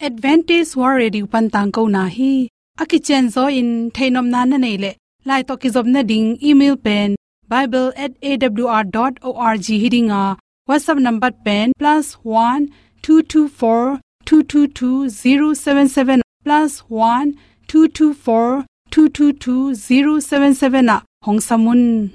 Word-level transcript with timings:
advantage 0.00 0.76
war 0.76 0.94
ready 0.96 1.22
pan 1.24 1.50
tang 1.50 1.72
ko 1.72 1.86
na 1.86 2.08
hi. 2.08 2.48
Aki 2.78 2.98
chen 3.00 3.30
zo 3.30 3.46
in 3.60 3.90
thainom 3.90 4.28
na 4.34 4.44
na 4.44 4.56
nei 4.56 4.76
le. 4.76 4.94
Lai 5.24 5.42
to 5.42 5.56
ki 5.56 5.68
zob 5.76 5.86
na 5.86 6.02
ding 6.02 6.38
email 6.42 6.76
pen 6.76 7.16
bible@awr.org 7.48 9.66
hiding 9.82 10.10
a. 10.10 10.36
Whatsapp 10.68 10.98
number 11.08 11.30
pen 11.30 11.72
plus 11.78 12.12
one 12.22 12.68
two 13.02 13.22
two 13.22 13.48
four 13.48 14.00
two 14.24 14.42
two 14.42 14.66
two 14.68 15.08
zero 15.08 15.54
seven 15.54 15.88
seven 15.88 16.22
plus 16.44 16.78
one 16.88 17.34
two 17.66 17.88
two 17.88 18.14
four 18.14 18.64
two 18.90 19.08
two 19.08 19.32
two 19.32 19.74
zero 19.74 20.20
seven 20.20 20.54
seven 20.54 20.88
a. 20.88 21.02
Hong 21.22 21.40
samun. 21.40 22.12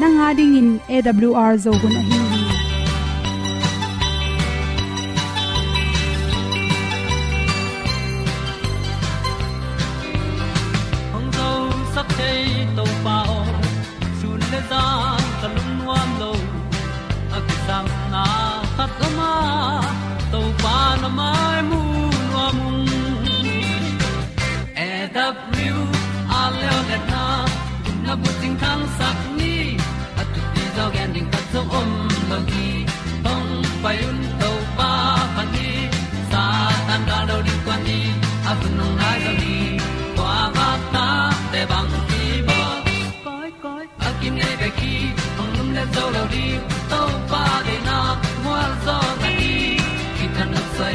Nanga 0.00 0.28
ding 0.38 0.54
in 0.60 0.68
awr 0.98 1.52
zo 1.66 1.72
gun 1.82 1.96
a 2.00 2.02
hi. 2.08 2.49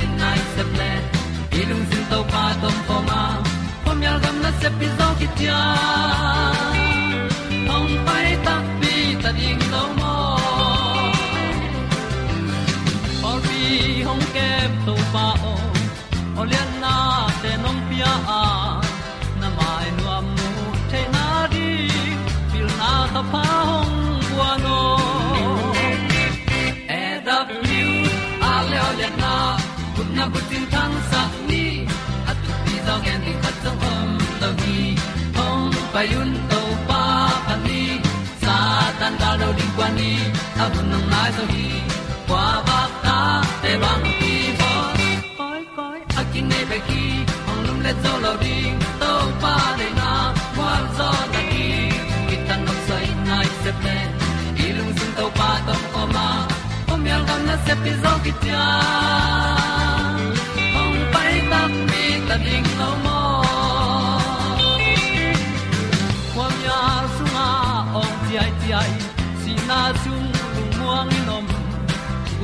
No 0.08 0.16
nai 0.17 0.39
se 0.56 0.64
ple 0.73 0.92
ilung 1.59 1.86
sin 1.89 2.03
to 2.11 2.20
pa 2.31 2.44
tom 2.61 2.78
pa 2.88 2.98
ma 3.09 3.22
pom 3.84 4.02
yal 4.06 4.17
gam 4.23 4.38
na 4.44 4.52
se 4.62 4.70
pi 4.80 4.88
zo 4.97 5.08
ki 5.20 5.28
tia 5.38 5.59
hong 7.70 7.94
pai 8.06 8.28
bu 30.91 31.00
tin 31.12 31.29
ni 31.50 31.63
at 32.29 32.38
ti 32.66 32.75
zo 32.88 32.96
gen 33.06 33.19
di 33.25 33.34
khat 33.44 33.56
zo 33.63 33.72
om 33.91 34.09
lo 34.41 34.50
gi 34.62 34.79
hong 35.38 35.73
pai 35.94 36.07
un 36.22 36.31
to 36.51 36.62
pa 36.90 37.03
pa 37.47 37.56
ni 37.66 37.81
sa 38.44 38.56
tan 39.00 39.13
da 39.22 39.29
do 39.41 39.50
di 39.59 39.66
kwa 39.75 39.88
ni 39.97 40.12
a 40.63 40.66
bu 40.74 40.81
nang 40.91 41.06
mai 41.12 41.29
so 41.38 41.44
hi 41.53 41.66
kwa 42.29 42.45
ba 42.68 42.79
ta 43.06 43.18
te 43.62 43.72
bang 43.84 44.06
ki 44.19 44.35
bo 44.59 44.72
koi 45.40 45.62
koi 45.78 46.00
a 46.19 46.22
kin 46.31 46.45
nei 46.51 46.63
be 46.69 46.78
ki 46.88 47.03
hong 47.45 47.62
lum 47.66 47.78
le 47.85 47.94
zo 48.03 48.13
lo 48.25 48.34
di 48.44 48.57
to 49.01 49.12
pa 49.44 49.56
de 49.79 49.88
na 50.00 50.12
kwa 50.56 50.72
zo 50.97 51.09
na 51.34 51.41
di 51.51 51.68
ki 52.28 52.38
tan 52.47 52.59
nok 52.68 52.79
sai 52.88 53.07
nai 53.29 53.47
se 53.62 53.72
ple 53.79 53.97
i 54.66 54.68
sun 54.97 55.12
to 55.18 55.25
pa 55.40 55.50
tom 55.68 55.81
ko 55.94 56.01
ma. 56.16 56.28
Pom 56.88 57.01
yal 57.12 57.24
gam 57.29 57.41
na 57.50 57.56
se 57.66 57.74
pi 57.84 57.91
zo 58.03 58.13
ki 58.25 58.34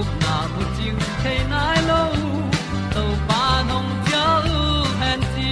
gup 0.01 0.13
na 0.23 0.35
bu 0.53 0.63
ting 0.77 0.99
te 1.23 1.33
nai 1.51 1.79
lo 1.89 2.01
to 2.93 3.03
pa 3.27 3.43
nong 3.69 3.89
pia 4.05 4.25
u 4.57 4.61
han 5.01 5.19
ti 5.33 5.51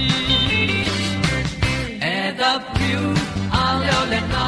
e 2.14 2.16
da 2.40 2.52
pru 2.72 3.02
a 3.62 3.64
leo 3.82 4.02
le 4.12 4.20
na. 4.34 4.46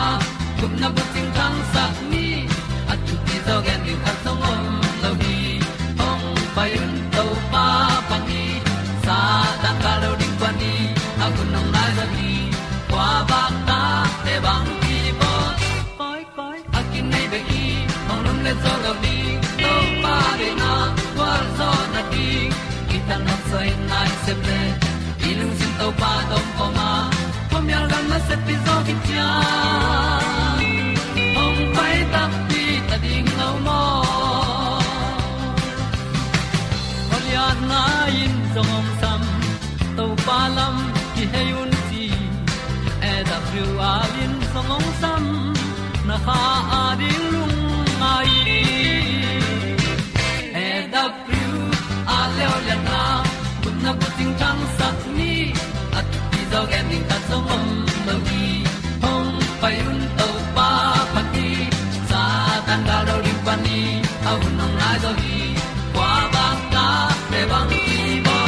Gup 0.61 0.73
na 0.81 0.89
bu 0.95 1.03
ting 1.13 1.31
tang 1.39 1.59
sa 1.73 1.85
ni 2.11 2.27
at 2.93 2.99
tu 3.07 3.15
ti 3.27 3.37
zo 3.47 3.57
gen 3.67 3.81
ni 3.87 3.95
at 4.11 4.17
song 4.25 4.41
om 4.41 4.41
lo 4.41 4.42
nai 24.35 24.41
se 24.47 24.72
au 64.33 64.39
nong 64.59 64.75
lai 64.81 64.97
do 65.05 65.11
gi 65.23 65.39
qua 65.95 66.13
ba 66.35 66.47
ta 66.75 66.87
pe 67.31 67.41
bang 67.51 67.73
ti 67.87 67.97
ba 68.27 68.39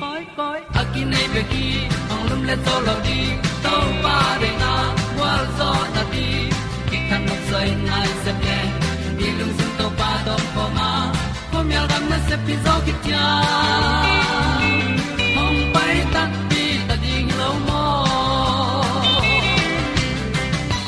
koi 0.00 0.22
koi 0.38 0.60
a 0.80 0.82
ki 0.92 1.02
nei 1.12 1.26
be 1.34 1.42
ki 1.52 1.66
ong 2.12 2.24
lum 2.28 2.42
le 2.48 2.56
to 2.66 2.74
lo 2.86 2.94
di 3.06 3.20
to 3.64 3.74
pa 4.04 4.16
de 4.42 4.50
na 4.62 4.72
wa 5.20 5.32
zo 5.58 5.70
na 5.94 6.02
ti 6.12 6.26
ki 6.90 6.98
kan 7.08 7.20
nok 7.28 7.40
sai 7.50 7.68
nai 7.88 8.08
se 8.24 8.32
ple 8.40 8.58
ni 9.18 9.28
lung 9.38 9.54
sun 9.58 9.70
to 9.78 9.86
pa 9.98 10.10
do 10.26 10.34
po 10.54 10.64
ma 10.76 10.90
ko 11.52 11.58
myal 11.70 11.86
gam 11.92 12.04
na 12.12 12.18
se 12.28 12.36
pi 12.44 12.54
zo 12.66 12.74
ki 12.86 12.94
tia 13.04 13.26
hong 15.36 15.60
pai 15.74 15.96
ta 16.14 16.22
pi 16.52 16.62
ta 16.88 16.94
ding 17.04 17.28
lo 17.40 17.50
mo 17.66 17.82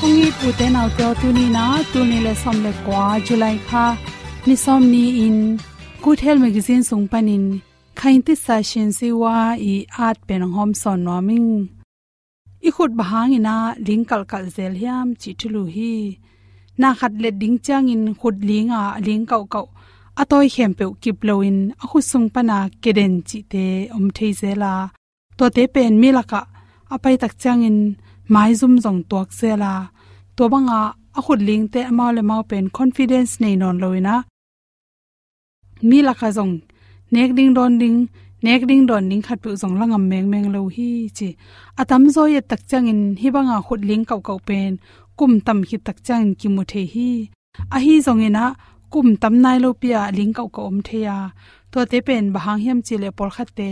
kong 0.01 0.23
i 0.29 0.31
pu 0.39 0.49
te 0.63 0.67
nau 0.77 0.89
te 1.01 1.07
tu 1.25 1.29
ni 1.41 1.47
na 1.59 1.67
tu 1.93 2.01
ni 2.13 2.19
le 2.29 2.33
som 2.45 2.57
le 2.69 2.73
kwa 2.87 3.05
july 3.27 3.57
kha. 3.73 3.87
Ni 4.47 4.57
som 4.57 4.83
ni 4.93 5.05
in 5.27 5.39
good 6.03 6.21
health 6.25 6.41
magazine 6.41 6.83
sung 6.91 7.07
panin 7.13 7.45
khain 7.99 8.21
ti 8.27 8.35
sa 8.45 8.57
shin 8.69 8.91
si 8.99 9.09
wa 9.23 9.37
i 9.73 9.75
at 10.07 10.17
pen 10.27 10.43
hom 10.55 10.71
son 10.83 10.99
no 11.07 11.17
ming 11.29 11.51
i 12.67 12.71
khut 12.77 12.93
bahang 12.99 13.33
ina 13.39 13.57
ring 13.87 14.05
kal 14.11 14.23
kal 14.31 14.45
zel 14.57 14.75
hiam 14.81 15.09
chi 15.21 15.31
thulu 15.41 15.63
hi 15.75 15.93
na 16.81 16.89
khat 16.99 17.13
le 17.23 17.31
ding 17.41 17.59
chang 17.67 17.87
in 17.95 18.05
khut 18.21 18.37
linga 18.49 18.83
ling 19.07 19.25
kau 19.31 19.45
kau 19.55 19.67
atoi 20.21 20.47
khem 20.55 20.73
pe 20.79 20.85
kip 21.03 21.19
loin 21.29 21.59
a 21.83 21.85
khu 21.91 21.99
sung 22.11 22.29
pana 22.35 22.59
keden 22.83 23.15
chi 23.29 23.39
te 23.53 23.65
om 23.97 24.07
thei 24.17 24.33
zela 24.41 24.75
to 25.39 25.45
te 25.57 25.63
pen 25.75 25.93
mi 26.01 26.09
laka 26.17 26.41
apai 26.95 27.15
tak 27.23 27.33
chang 27.43 27.63
in 27.69 27.79
mai 28.35 28.51
zum 28.61 28.75
jong 28.85 29.01
tuak 29.11 29.29
zela 29.41 29.73
to 30.37 30.43
banga 30.53 30.81
a 31.19 31.21
khut 31.25 31.41
ling 31.49 31.65
te 31.73 31.81
ama 31.91 32.07
le 32.17 32.23
mau 32.31 32.43
pen 32.51 32.65
confidence 32.79 33.33
nei 33.43 33.55
non 33.61 33.77
loina. 33.83 34.15
Mi 35.89 35.99
laka 36.09 36.29
jong 36.37 36.55
nek 37.13 37.31
ding 37.37 37.53
don 37.57 37.73
ding, 37.81 37.99
nek 38.45 38.63
ding 38.69 38.85
don 38.89 39.05
ding 39.11 39.23
khat 39.27 39.39
pu 39.43 39.51
jong 39.61 39.75
langam 39.81 40.05
meng 40.11 40.27
meng 40.33 40.49
lo 40.55 40.61
hi 40.75 40.89
chi. 41.17 41.29
Atam 41.81 42.03
zo 42.15 42.23
ye 42.35 42.41
tak 42.51 42.63
chang 42.71 42.87
in 42.93 43.01
hi 43.21 43.29
banga 43.35 43.57
khut 43.67 43.81
ling 43.89 44.05
kau 44.11 44.21
kau 44.27 44.39
pen, 44.49 44.71
kum 45.19 45.33
tam 45.47 45.59
hi 45.69 45.77
tak 45.87 45.99
chang 46.07 46.27
ki 46.39 46.49
mu 46.55 46.63
the 46.71 46.83
hi. 46.93 47.09
A 47.77 47.79
hi 47.85 47.95
jong 48.07 48.23
ina, 48.29 48.45
kum 48.93 49.09
tam 49.23 49.35
nai 49.43 49.59
lo 49.65 49.71
pia 49.81 50.01
ling 50.19 50.33
kau 50.37 50.49
ko 50.55 50.61
om 50.71 50.79
the 50.87 50.99
ya. 51.07 51.17
To 51.73 51.79
te 51.91 51.99
pen 52.07 52.25
bahang 52.35 52.61
hiam 52.65 52.79
chi 52.87 52.95
le 53.03 53.09
por 53.17 53.31
khat 53.37 53.49
te, 53.59 53.71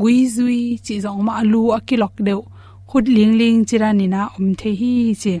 gui 0.00 0.16
zui 0.34 0.60
chi 0.84 0.94
jong 1.04 1.20
ma 1.26 1.34
lu 1.52 1.60
akilok 1.76 2.14
deu. 2.26 2.40
Khut 2.88 3.04
ling 3.16 3.34
ling 3.40 3.58
chirani 3.68 4.06
na 4.14 4.20
om 4.36 4.46
the 4.60 4.70
hi 4.80 4.92
chi 5.22 5.34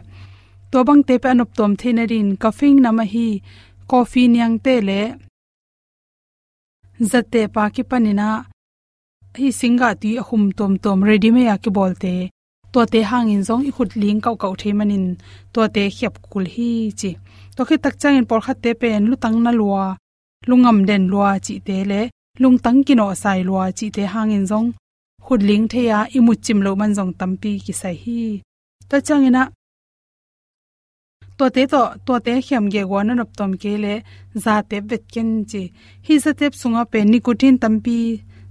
to 0.74 0.82
bang 0.82 1.02
te 1.08 1.14
pe 1.22 1.28
anop 1.30 1.50
tom 1.58 1.72
the 1.80 1.90
na 1.96 2.04
rin 2.10 2.28
kafing 2.42 2.78
na 2.84 2.90
hi. 3.12 3.28
Coffee 3.90 4.28
nyang 4.34 4.56
te 4.64 4.74
le. 4.88 5.00
Zate 7.10 7.42
pa 7.54 7.64
ki 7.74 7.82
panina 7.90 8.28
hi 9.38 9.48
singa 9.60 9.88
ti 10.02 10.10
ahum 10.22 10.44
tom 10.58 10.72
tom 10.84 10.98
ready 11.08 11.30
me 11.34 11.42
ya 11.50 11.56
ki 11.62 11.70
bolte 11.76 12.14
to 12.72 12.80
te 12.92 13.00
hangin 13.10 13.42
zong 13.48 13.62
i 13.68 13.70
khut 13.76 13.90
ling 14.02 14.20
kau 14.24 14.36
kau 14.42 14.54
the 14.60 14.70
manin 14.78 15.06
to 15.52 15.60
te 15.74 15.82
khiap 15.96 16.14
kul 16.32 16.46
hi 16.54 16.70
chi. 17.00 17.10
To 17.56 17.62
khi 17.68 17.76
tak 17.84 17.94
chang 18.00 18.16
in 18.18 18.26
por 18.30 18.40
khat 18.44 18.58
te 18.64 18.70
pen 18.80 19.02
lu 19.10 19.16
tang 19.24 19.38
na 19.44 19.50
lua. 19.60 19.86
Lungam 20.48 20.78
den 20.88 21.02
lua 21.12 21.30
chi 21.44 21.54
te 21.66 21.76
le. 21.90 22.00
Lung 22.42 22.58
tang 22.64 22.78
ki 22.86 22.94
no 23.00 23.06
sai 23.22 23.40
lua 23.48 23.64
chi 23.78 23.86
te 23.96 24.02
hangin 24.14 24.44
zong. 24.50 24.68
Khut 25.24 25.40
ling 25.48 25.64
the 25.72 25.82
ya 25.90 25.98
i 26.16 26.18
mu 26.26 26.32
chim 26.44 26.58
lo 26.66 26.70
man 26.80 26.92
zong 26.98 27.12
tampi 27.18 27.52
ki 27.64 27.72
sai 27.80 27.96
hi 28.02 28.20
to 31.38 31.44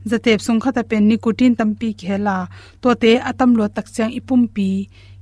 zatep 0.09 0.39
sung 0.41 0.59
khata 0.59 0.83
pen 0.89 1.03
nicotine 1.09 1.55
tampi 1.59 1.89
khela. 1.99 2.37
To 2.81 2.89
te 3.01 3.11
atam 3.29 3.51
lo 3.59 3.65
tak 3.75 3.87
chang 3.95 4.11
ipum 4.19 4.41
pi 4.55 4.69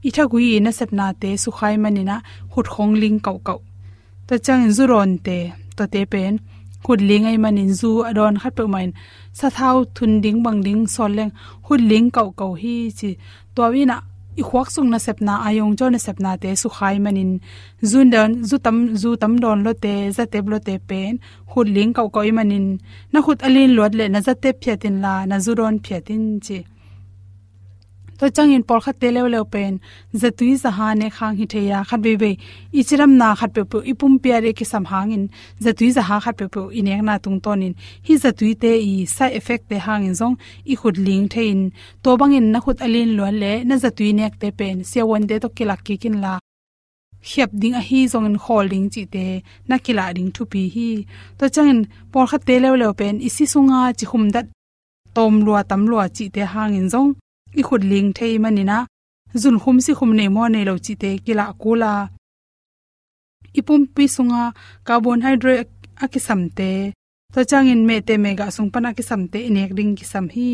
i 0.08 0.10
gui 0.32 0.60
na 0.60 0.72
sepna 0.78 1.06
te 1.22 1.30
su 1.44 1.50
manina 1.84 2.16
hut 2.54 2.68
khong 2.74 2.94
ling 3.02 3.20
kau 3.26 3.38
kau. 3.48 3.60
To 4.28 4.34
chang 4.46 4.64
zu 4.76 4.84
ron 4.92 5.12
te 5.26 5.38
to 5.78 5.84
te 5.94 6.02
pen. 6.14 6.34
Hut 6.86 7.00
ling 7.10 7.26
ai 7.30 7.38
manin 7.44 7.72
zu 7.80 7.90
adon 8.10 8.36
khat 8.42 8.54
pe 8.58 8.64
main 8.74 8.92
sa 9.40 9.48
thau 9.58 9.78
thun 9.96 10.22
ding 10.24 10.40
bang 10.46 10.60
ding 10.66 10.82
sol 10.94 11.12
leng 11.18 11.32
hut 11.66 11.82
ling 11.90 12.08
kau 12.16 12.30
kau 12.40 12.54
hi 12.62 12.76
chi. 13.00 13.10
To 13.56 13.64
wi 13.74 13.82
na 13.86 13.98
i 14.42 14.44
khuak 14.50 14.68
sung 14.76 14.90
na 14.94 15.00
sepna 15.06 15.34
ayong 15.48 15.74
jo 15.80 15.86
na 15.94 16.00
sepna 16.06 16.32
te 16.44 16.50
su 16.62 16.68
khai 16.78 16.96
manin 17.06 17.32
zun 17.92 18.08
don 18.14 18.32
zu 18.50 18.58
tam 18.66 18.78
zu 19.02 19.10
tam 19.22 19.34
don 19.44 19.60
lo 19.66 19.72
te 19.84 19.94
za 20.16 20.24
te 20.32 20.40
blo 20.46 20.58
te 20.68 20.74
pen. 20.90 21.14
Khut 21.50 21.68
ling 21.76 21.92
kau 21.98 22.08
kau 22.16 22.24
manin 22.38 22.66
na 23.14 23.20
khut 23.26 23.40
alin 23.48 23.72
lot 23.78 23.92
le 24.00 24.06
na 24.14 24.20
za 24.28 24.34
te 24.44 24.50
phiatin 24.62 24.96
la, 25.04 25.14
na 25.30 25.36
zu 25.46 25.52
ron 25.60 25.76
phiatin 25.86 26.24
chi 26.46 26.58
to 28.22 28.30
chang 28.30 28.52
in 28.54 28.64
por 28.70 28.80
khat 28.86 28.96
te 29.02 29.10
lew 29.16 29.28
lew 29.34 29.46
pen 29.54 29.74
zatui 30.22 30.50
za 30.64 30.70
ha 30.78 30.88
ne 31.02 31.08
khang 31.18 31.38
hi 31.40 31.46
theya 31.54 31.78
khat 31.90 32.02
be 32.06 32.12
be 32.22 32.32
ichiram 32.80 33.12
na 33.22 33.30
khat 33.40 33.52
pe 33.56 33.62
pu 33.72 33.78
ipum 33.92 34.14
pia 34.24 34.38
re 34.46 34.52
ki 34.60 34.66
sam 34.72 34.84
hang 34.92 35.14
in 35.16 35.24
zatui 35.66 35.90
za 35.96 36.02
ha 36.10 36.20
khat 36.26 36.36
pe 36.40 36.46
pu 36.54 36.62
inek 36.80 37.02
na 37.08 37.16
tung 37.24 37.40
ton 37.46 37.64
in, 37.68 37.74
hi 38.08 38.14
zatui 38.24 38.52
te 38.64 38.72
i 38.90 38.92
side 39.16 39.34
effect 39.40 39.64
te 39.70 39.78
hang 39.86 40.06
in 40.10 40.14
zong, 40.20 40.36
i 40.72 40.76
khut 40.82 40.96
ling 41.06 41.26
the 41.34 41.42
in, 41.54 41.62
to 42.04 42.16
bang 42.20 42.34
in 42.40 42.52
na 42.54 42.60
khut 42.66 42.78
alin 42.86 43.10
lo 43.18 43.26
le, 43.42 43.54
na 43.70 43.76
zatui 43.84 44.12
nek 44.20 44.34
te 44.42 44.52
pen 44.60 44.78
se 44.92 45.00
won 45.10 45.26
de 45.30 45.36
to 45.44 45.50
kilak 45.58 45.82
ki 45.88 45.96
kin 46.04 46.16
la 46.24 46.34
khiap 47.30 47.50
ding 47.62 47.76
a 47.80 47.82
hi 47.88 48.00
zong 48.14 48.28
in 48.30 48.38
holding 48.46 48.86
chi 48.94 49.04
te, 49.14 49.26
na 49.70 49.76
kila 49.86 50.06
ding 50.16 50.30
thu 50.36 50.44
pi 50.52 50.62
hi. 50.76 50.90
To 51.38 51.46
changin 51.56 51.82
por 52.12 52.26
kha 52.30 52.38
te 52.48 52.56
lew 52.64 52.76
lew 52.82 52.94
pen 53.00 53.16
isi 53.28 53.46
sunga 53.54 53.82
chi 53.98 54.06
khum 54.12 54.24
dat 54.36 54.46
tom 55.16 55.34
lua 55.46 55.60
tam 55.70 55.82
lua 55.92 56.06
chi 56.16 56.26
te 56.36 56.42
hang 56.54 56.78
zong 56.94 57.12
i 57.60 57.62
khut 57.68 57.84
ling 57.92 58.10
thei 58.18 58.34
manina 58.44 58.78
zun 59.42 59.58
khum 59.62 59.78
si 59.86 59.92
khum 59.98 60.12
nei 60.20 60.30
mo 60.36 60.44
nei 60.54 60.64
lo 60.70 60.74
chi 60.86 60.94
te 61.02 61.10
kila 61.26 61.46
kula 61.62 61.94
ipum 63.60 63.82
pi 63.96 64.04
sunga 64.16 64.44
carbon 64.88 65.20
hydrate 65.26 65.72
akisam 66.04 66.42
te 66.58 66.72
to 67.34 67.40
changin 67.50 67.82
me 67.88 67.96
te 68.08 68.14
mega 68.24 68.46
sung 68.56 68.70
pana 68.74 68.90
ki 68.98 69.04
samte 69.10 69.40
inek 69.50 69.72
ring 69.78 69.94
ki 70.00 70.06
sam 70.12 70.26
hi. 70.36 70.52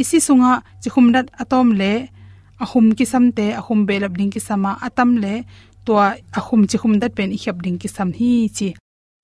Isi 0.00 0.18
sunga 0.26 0.52
chi 0.82 0.88
khum 0.94 1.06
dat 1.14 1.26
atom 1.42 1.68
le 1.80 1.92
ahum 2.64 2.86
ki 2.98 3.06
samte 3.12 3.46
ahum 3.60 3.80
belap 3.88 4.12
ding 4.18 4.32
ki 4.34 4.40
sama 4.48 4.70
atam 4.86 5.10
le 5.22 5.34
to 5.86 5.92
ahum 6.38 6.60
chi 6.70 6.76
khum 6.82 6.94
dat 7.02 7.12
pen 7.16 7.30
i 7.36 7.38
khap 7.44 7.56
ding 7.64 7.78
ki 7.82 7.88
sam 7.96 8.10
hi 8.18 8.32
chi 8.56 8.68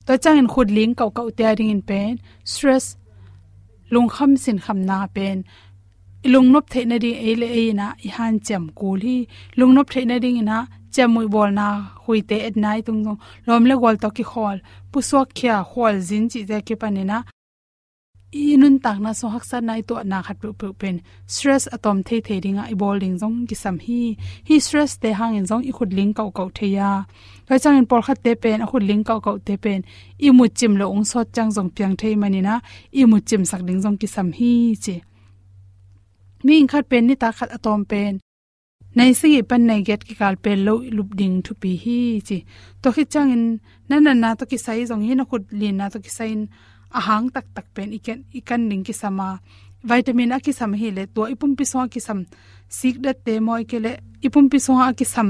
to 0.06 0.12
changin 0.22 0.48
khut 0.52 0.68
ling 0.76 0.92
kau 0.98 1.10
kau 1.16 1.28
te 1.38 1.44
ring 1.58 1.70
in 1.74 1.82
pen 1.88 2.10
stress 2.52 2.86
lung 3.92 4.08
kham 4.14 4.30
sin 4.42 4.58
kham 4.64 4.78
na 4.88 4.98
pen 5.16 5.36
ilung 6.26 6.48
nop 6.52 6.64
the 6.72 6.80
na 6.90 6.96
ding 7.04 7.18
ele 7.28 7.48
e 7.60 7.72
na 7.80 7.86
i 8.06 8.08
han 8.16 8.34
cham 8.46 8.64
kul 8.78 9.00
hi 9.06 9.16
lung 9.58 9.72
nop 9.76 9.88
the 9.92 10.00
na 10.10 10.16
ding 10.24 10.40
na 10.50 10.56
chamui 10.94 11.26
bol 11.34 11.50
na 11.58 11.66
hui 12.04 12.20
te 12.28 12.36
at 12.48 12.56
nai 12.64 12.80
tung 12.86 13.00
tung 13.04 13.20
lom 13.46 13.64
le 13.70 13.74
gol 13.82 13.96
to 14.02 14.08
ki 14.16 14.24
khol. 14.32 14.58
Pu 14.92 14.98
so 15.10 15.20
khya 15.38 15.56
khol 15.70 15.94
zin 16.08 16.24
chi 16.32 16.40
ja 16.50 16.58
ke 16.68 16.74
panina 16.82 17.18
inun 18.42 18.76
tak 18.84 18.98
na 19.04 19.10
so 19.20 19.26
haksa 19.34 19.58
nai 19.68 19.80
to 19.88 19.94
na 20.10 20.18
khat 20.26 20.36
pu 20.42 20.48
pu 20.60 20.66
pen. 20.80 20.96
Stress 21.34 21.64
atom 21.74 21.98
the 22.06 22.16
the 22.26 22.36
ringa 22.44 22.62
i 22.72 22.74
bol 22.82 22.96
ding 23.02 23.16
jong 23.22 23.36
ki 23.48 23.56
sam 23.62 23.76
hi. 23.86 24.02
Hi 24.48 24.56
stress 24.66 24.92
te 25.02 25.10
hang 25.18 25.34
in 25.38 25.46
jong 25.50 25.64
i 25.70 25.72
khut 25.76 25.90
ling 25.98 26.12
kau 26.18 26.28
kau 26.36 26.48
the 26.56 26.66
ya. 26.76 26.90
Kai 27.48 27.58
chang 27.62 27.76
in 27.80 27.86
por 27.90 28.02
khat 28.06 28.18
te 28.24 28.32
pen, 28.42 28.58
a 28.64 28.66
khut 28.70 28.82
ling 28.88 29.04
kau 29.08 29.18
kau 29.26 29.36
te 29.46 29.54
pen. 29.64 29.80
I 30.26 30.30
mu 30.36 30.44
chim 30.58 30.72
lo 30.80 30.86
ong 30.94 31.04
so 31.10 31.18
chang 31.34 31.50
jong 31.56 31.70
piang 31.76 31.94
the 32.00 32.08
manina 32.22 32.54
i 33.00 33.04
mu 33.10 33.18
chim 33.28 33.42
sak 33.50 33.60
ding 33.66 33.80
jong 33.84 33.96
ki 34.00 34.06
sam 34.14 34.28
hi 34.38 34.52
chi 34.84 34.96
mi 36.44 36.54
in 36.60 36.68
khat 36.72 36.84
pen 36.90 37.02
ni 37.08 37.14
ta 37.22 37.28
khat 37.38 37.50
atom 37.56 37.80
pen. 37.90 38.12
Nei 38.96 39.12
si 39.20 39.28
pan 39.50 39.62
nei 39.68 39.80
get 39.88 40.00
ki 40.06 40.14
kal 40.20 40.36
pen 40.44 40.58
lo 40.66 40.74
lup 40.96 41.10
ding 41.18 41.36
thu 41.44 41.52
pi 41.62 41.70
hi 41.84 41.98
chi. 42.28 42.38
To 42.82 42.88
khi 42.96 43.04
chang 43.12 43.30
in 43.36 43.44
na 43.88 43.96
na 44.06 44.12
na 44.22 44.28
to 44.38 44.44
ki 44.50 44.58
sai 44.64 44.78
jong 44.90 45.02
hi 45.06 45.12
na 45.18 45.24
khut 45.30 45.42
lin 45.60 45.76
na 45.80 45.86
to 45.92 45.98
ki 46.04 46.10
sai 46.16 46.28
in 46.36 46.42
ahang 46.98 47.26
tak 47.34 47.46
tak 47.56 47.66
pen 47.74 47.88
iken 47.98 48.18
ikan 48.38 48.60
ning 48.70 48.84
ki 48.86 48.94
sama 49.02 49.28
vitamin 49.90 50.32
a 50.36 50.38
ki 50.44 50.52
sam 50.58 50.72
hi 50.80 50.88
le, 50.96 51.02
to 51.14 51.20
ipum 51.34 51.52
pi 51.58 51.64
so 51.72 51.78
ki 51.94 52.00
sam. 52.06 52.18
Sik 52.78 52.96
dat 53.04 53.16
te 53.26 53.32
moi 53.46 53.62
ke 53.70 53.78
le 53.84 53.92
ipum 54.26 54.44
pi 54.52 54.58
so 54.66 54.72
a 54.86 54.92
ki 54.98 55.06
sam 55.14 55.28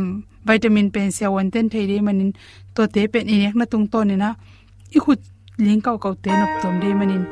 vitamin 0.48 0.88
pen 0.94 1.08
sia 1.16 1.28
wan 1.34 1.50
ten 1.54 1.66
thei 1.72 1.84
re 1.90 1.96
manin. 2.06 2.30
To 2.74 2.82
te 2.94 3.02
pen 3.12 3.26
inek 3.34 3.54
na 3.58 3.64
tung 3.72 3.86
to 3.92 3.98
ni 4.08 4.16
na, 4.22 4.30
i 4.96 4.98
khut 5.04 5.20
ling 5.64 5.82
kau 5.86 5.96
kau 6.04 6.14
te 6.24 6.30
nop 6.40 6.52
tom 6.62 6.74
de 6.82 6.90
manin. 7.00 7.22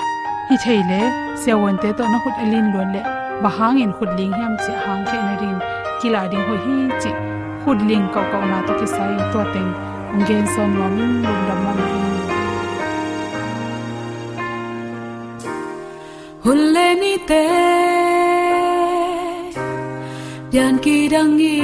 Hi 0.49 0.57
thei 0.65 0.81
le, 0.91 1.01
sia 1.41 1.55
wan 1.63 1.77
te 1.83 1.89
to 1.99 2.05
na 2.13 2.19
khut 2.23 2.37
alin 2.43 2.69
lon 2.75 2.91
le 2.97 3.22
bahang 3.45 3.79
in 3.85 3.93
hiam 4.39 4.53
chi 4.65 4.73
hang 4.85 5.03
the 5.11 5.19
na 5.27 5.35
rin. 5.41 5.57
Kila 6.01 6.23
ding 6.31 6.45
ho 6.49 6.55
hi 6.65 6.77
chi 7.03 7.11
khut 7.63 7.79
ling 7.89 8.07
kau 8.15 8.25
kau 8.33 8.45
na 8.51 8.59
to 8.67 8.73
ki 8.81 8.87
sai 8.95 9.15
to 9.33 9.41
teng. 9.55 9.73
Ngen 10.19 10.45
son 10.55 10.71
lo 10.79 10.87
min 10.97 11.13
lum 11.25 11.39
dam 11.49 11.59
ma 11.65 11.73
mai 11.79 11.93
hulle 16.45 16.89
ni 17.03 17.15
te 17.29 17.45
pian 20.51 20.75
ki 20.85 20.97
dang 21.13 21.35
i. 21.41 21.59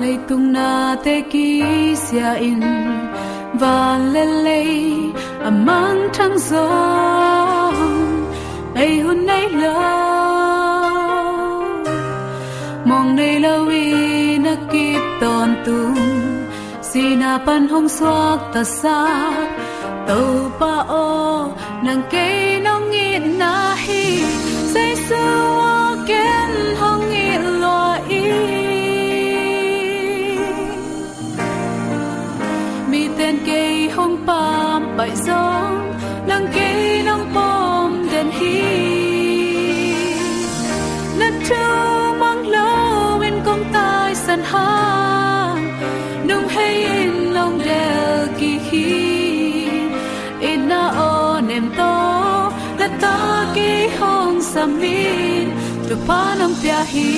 Lei 0.00 0.16
tung 0.28 0.46
na 0.56 0.70
te 1.04 1.16
ki 1.32 1.48
sia 2.04 2.30
in. 2.50 2.62
Van 3.60 4.00
le 4.14 4.24
le 4.44 4.60
amang 5.48 6.00
thang 6.16 6.36
zo 6.48 7.29
ai 8.82 8.92
hun 9.04 9.18
nei 9.28 9.46
lo 9.62 9.74
mong 12.88 13.10
nei 13.18 13.34
lo 13.44 13.54
wi 13.68 13.84
na 14.44 14.54
kip 14.72 15.02
ton 15.20 15.50
tung 15.66 16.00
sina 16.88 17.32
pan 17.46 17.62
hong 17.72 17.88
suak 17.96 18.40
ta 18.54 18.62
sa 18.80 18.98
tàu 20.08 20.28
pa 20.60 20.74
o 21.06 21.08
nang 21.86 22.02
ke 22.12 22.26
nong 22.66 22.86
ngit 22.92 23.24
na 23.40 23.54
hi. 23.84 24.04
Say 24.72 24.92
su 25.08 25.24
ken 26.10 26.52
hong 26.80 27.04
samin 54.60 55.48
tu 55.88 55.96
panam 56.08 56.52
pia 56.60 56.80
hi 56.92 57.08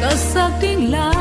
kasak 0.00 0.52
ding 0.60 0.82
la 0.92 1.13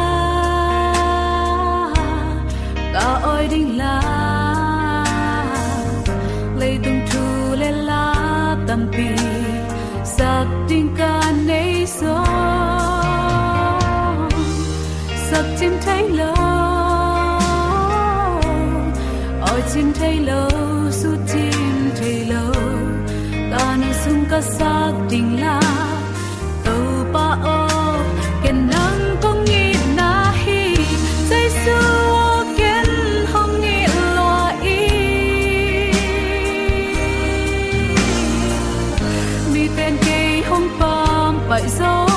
Tình 25.14 25.30
ding 25.30 25.42
la 25.42 25.62
to 26.66 27.06
pa 27.14 27.38
o 27.44 27.68
ken 28.44 28.68
nang 28.72 29.18
kong 29.22 29.46
ni 29.46 29.76
na 29.98 30.34
hi. 30.46 30.76
Say 31.30 31.50
su 31.66 31.78
ken 32.58 32.88
hong 33.34 33.62
ni 33.62 33.88
lo 34.16 34.50
i 34.62 34.80
mi 39.54 39.68
ten 39.78 39.98
ke 40.06 40.42
hong 40.50 40.70
pam 40.80 41.40
pai 41.50 41.64
zo 41.78 42.13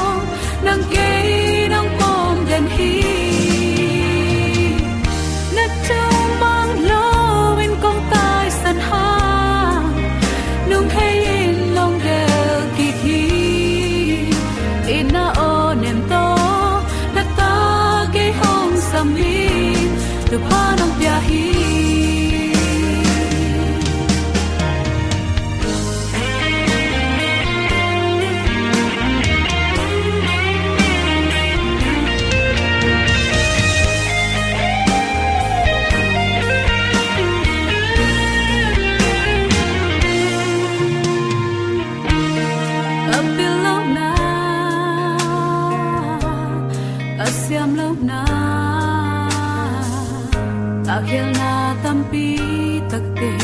Akhil 50.86 51.26
na 51.34 51.74
tampi 51.82 52.38
takte 52.86 53.34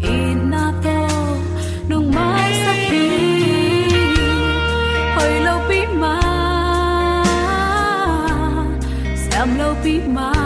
Ina 0.00 0.72
to 0.80 0.98
nung 1.92 2.08
mai 2.08 2.50
sakhi 2.64 3.06
Hoy 5.14 5.32
lâu 5.44 5.60
pi 5.68 5.80
ma, 6.00 6.16
sam 9.28 9.48
lâu 9.58 9.74
pi 9.84 10.00
ma. 10.08 10.37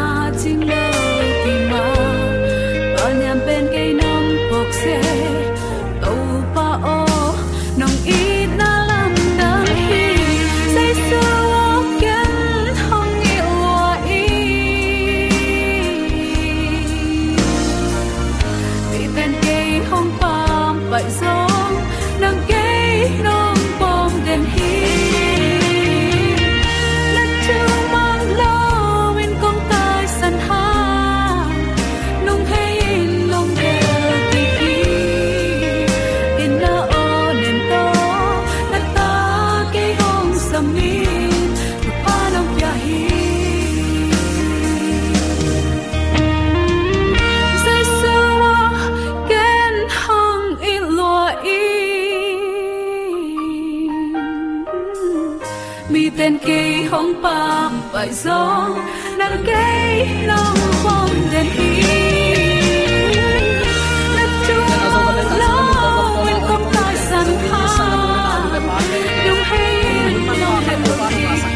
Pam 58.02 58.12
gió 58.12 58.68
nắng 59.18 59.44
cây 59.46 60.08
lòng 60.26 60.56
long 60.84 61.08
đèn 61.32 61.46
den 61.46 61.46
hi 61.46 62.34
na 64.16 64.26
chu 64.46 64.54
lo 65.38 66.24
in 66.26 66.40
kong 66.48 66.72
tai 66.74 66.96
san 66.96 67.26
ha 67.50 67.66
yung 69.26 69.44
hay 69.50 70.14
long 70.40 70.62
hay 70.66 70.76
lo 70.76 71.06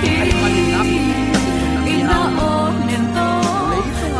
ki 0.02 0.98
in 1.86 2.06
na 2.06 2.20
o 2.40 2.70
nem 2.88 3.04
to 3.16 3.28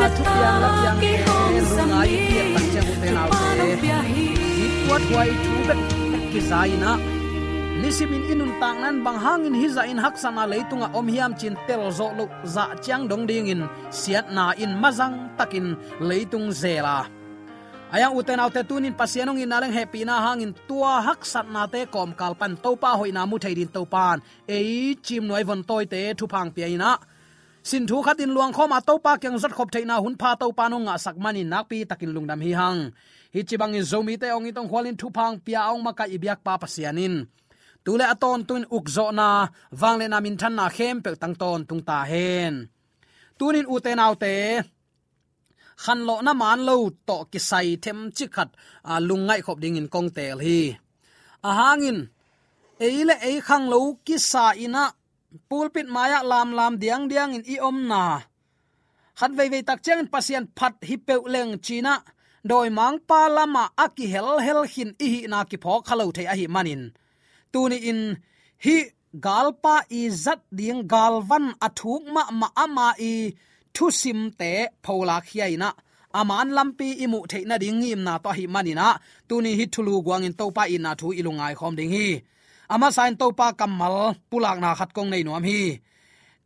na 0.01 0.09
ta 0.25 0.97
ke 1.01 1.13
hong 1.27 1.61
sam 1.77 1.91
ni 2.11 3.11
pa 3.31 3.55
nong 3.59 3.77
pia 3.83 4.01
hi 4.09 4.27
wat 4.91 5.03
wai 5.15 5.31
thu 5.45 5.55
bet 5.69 5.79
ki 6.33 6.41
zaina 6.51 6.99
nisimin 7.83 8.23
inun 8.57 8.61
tang 8.61 8.81
nan 8.81 9.05
bang 9.05 9.19
hangin 9.19 9.55
hi 9.55 9.69
za 9.69 9.83
in 9.83 9.99
haksana 9.99 10.47
leitunga 10.49 10.89
om 10.95 11.07
hiam 11.07 11.35
chin 11.39 11.57
tel 11.67 11.91
zo 11.91 12.13
lo 12.17 12.29
za 12.45 12.75
chang 12.83 13.09
dong 13.09 13.27
ding 13.27 13.49
in. 13.49 13.69
Siat 13.91 14.33
na 14.33 14.53
in 14.57 14.81
mazang 14.81 15.37
takin 15.37 15.77
leitung 16.01 16.51
zela. 16.53 17.07
Aya 17.93 18.11
uten 18.11 18.41
autte 18.41 18.63
tunin 18.69 18.95
pasianong 18.97 19.41
in 19.43 19.49
naleng 19.49 19.73
happy 19.73 20.05
na 20.05 20.21
hangin 20.21 20.55
tua 20.69 21.03
haksat 21.03 21.47
na 21.53 21.67
te 21.67 21.87
kom 21.87 22.13
kalpan 22.15 22.57
topa 22.57 22.97
hoina 22.99 23.27
mu 23.29 23.39
theidin 23.39 23.69
topan 23.69 24.21
ei, 24.49 24.97
chim 25.03 25.27
noi 25.27 25.45
von 25.45 25.63
toy 25.63 25.85
te 25.87 26.15
thu 26.15 26.27
phang 26.27 26.51
pi 26.55 26.63
ina. 26.75 26.99
Sin 27.63 27.87
thu 27.87 28.03
khatin 28.03 28.31
luang 28.35 28.53
khoma 28.53 28.81
topa 28.81 29.19
kyang 29.19 29.39
zat 29.39 29.53
khop 29.53 29.71
theina 29.71 30.01
hun 30.01 30.17
pha 30.21 30.37
topa 30.41 30.69
no 30.71 30.79
nga 30.87 30.97
sakmani 31.05 31.43
nakpi 31.45 31.87
takin 31.91 32.11
lungdam 32.15 32.41
hi 32.41 32.53
hang. 32.61 32.81
Hi 33.35 33.41
chibang 33.49 33.75
in 33.79 33.85
zomi 33.85 34.15
te 34.19 34.29
ong 34.37 34.49
itong 34.51 34.69
khwalin 34.71 34.97
thu 35.01 35.09
phang 35.17 35.35
pia 35.45 35.61
ong 35.73 35.83
maka 35.87 36.05
ibyak 36.09 36.41
pa 36.47 36.59
pasianin 36.63 37.27
tule 37.87 38.05
aton 38.15 38.41
tun 38.49 38.65
ukzo 38.77 39.07
na 39.19 39.29
wangle 39.81 40.07
na 40.11 40.19
min 40.25 40.37
than 40.41 40.55
na 40.59 40.67
khem 40.77 40.97
pe 41.05 41.11
tang 41.23 41.37
ton 41.41 41.61
tung 41.69 41.83
ta 41.89 41.99
hen. 42.11 42.55
Tunin 43.39 43.67
uten 43.75 44.03
autte 44.07 44.35
khan 45.83 46.01
lo 46.09 46.15
na 46.27 46.33
man 46.43 46.61
lo 46.69 46.77
to 47.09 47.17
ki 47.31 47.41
sai 47.49 47.69
them 47.85 48.01
chi 48.17 48.27
khat, 48.35 48.51
a 48.93 48.95
lungai 49.09 49.41
khop 49.47 49.59
ding 49.63 49.79
in 49.81 49.89
kong 49.95 50.11
tel 50.17 50.39
hi. 50.47 50.61
A 51.49 51.51
hangin 51.59 51.99
eile 52.87 53.15
e, 53.29 53.31
e 53.39 53.45
khang 53.49 53.67
lo 53.73 53.79
ki 54.07 54.17
sa 54.31 54.45
ina 54.65 54.85
pulpit 55.49 55.89
maya 55.95 56.21
lam 56.31 56.49
lam 56.59 56.73
diang 56.83 57.05
diang 57.11 57.33
in 57.37 57.45
i 57.55 57.57
om 57.69 57.79
na. 57.91 58.03
Khat 59.19 59.33
vei 59.39 59.49
vei 59.53 59.63
tak 59.69 59.81
chang 59.85 60.03
pasien 60.13 60.45
phat 60.59 60.75
hi 60.89 60.97
pe 61.07 61.15
leng 61.35 61.53
china 61.67 61.95
doi 62.51 62.69
mang 62.79 62.99
pa 63.09 63.21
lama 63.37 63.65
aki 63.85 64.05
hel 64.13 64.31
hel 64.47 64.61
hin 64.73 64.91
i 65.05 65.07
hi 65.13 65.21
na 65.33 65.39
ki 65.51 65.57
pho 65.63 65.73
khalo 65.87 66.07
the 66.17 66.23
a 66.33 66.35
hi 66.41 66.47
manin 66.55 66.83
tuni 67.53 67.79
in 67.91 68.01
hi 68.65 68.77
galpa 69.25 69.75
i 70.01 70.03
zat 70.25 70.41
ding 70.59 70.81
galvan 70.93 71.47
athuk 71.67 72.03
ma 72.15 72.23
ma 72.41 72.49
ama 72.65 72.87
i 73.11 73.13
thu 73.75 73.85
sim 74.01 74.21
te 74.41 74.51
phola 74.85 75.17
khiaina 75.29 75.69
aman 76.19 76.49
lampi 76.57 76.89
imu 77.05 77.19
theina 77.31 77.57
ding 77.63 77.85
im 77.93 78.01
na 78.07 78.15
to 78.25 78.31
hi 78.37 78.45
manina 78.55 78.87
tuni 79.29 79.51
hi 79.59 79.65
thulu 79.75 79.95
gwang 80.07 80.25
in 80.29 80.35
topa 80.41 80.63
in 80.75 80.83
na 80.85 80.91
thu 81.01 81.09
ilungai 81.21 81.55
khom 81.59 81.75
ding 81.79 81.93
hi. 81.97 82.09
Ama 82.75 82.89
sain 82.97 83.15
topa 83.21 83.47
kamal 83.61 83.97
pulak 84.31 84.59
na 84.63 84.71
khat 84.79 84.91
kong 84.97 85.11
nei 85.13 85.23
nuam 85.27 85.45
hi. 85.49 85.61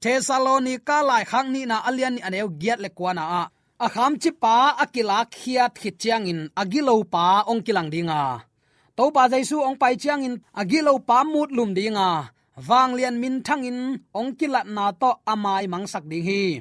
Thessalonica 0.02 0.98
lai 1.08 1.24
khang 1.30 1.48
ni 1.54 1.62
na 1.70 1.76
alian 1.88 2.12
ni 2.16 2.20
aneu 2.28 2.48
giat 2.60 2.78
le 2.84 2.90
kwana 2.98 3.24
a. 3.40 3.42
Akham 3.86 4.12
chi 4.22 4.30
pa 4.42 4.54
akila 4.82 5.18
khiat 5.36 5.72
khichiang 5.80 6.24
in 6.30 6.40
agilo 6.60 6.94
pa 7.14 7.24
ong 7.50 7.62
kilang 7.66 7.88
dinga 7.94 8.22
to 9.00 9.08
pa 9.08 9.32
jaisu 9.32 9.64
ong 9.64 9.80
pai 9.80 9.96
chiang 9.96 10.20
in 10.28 10.36
agilo 10.52 11.00
pa 11.00 11.24
mut 11.24 11.48
lum 11.56 11.72
dinga 11.72 12.36
wang 12.68 12.92
lian 12.92 13.16
min 13.16 13.40
thang 13.40 13.64
in 13.64 13.96
ong 14.12 14.36
kilat 14.36 14.68
na 14.68 14.92
to 14.92 15.16
amai 15.24 15.64
mang 15.64 15.88
sak 15.88 16.04
ding 16.04 16.20
hi. 16.20 16.60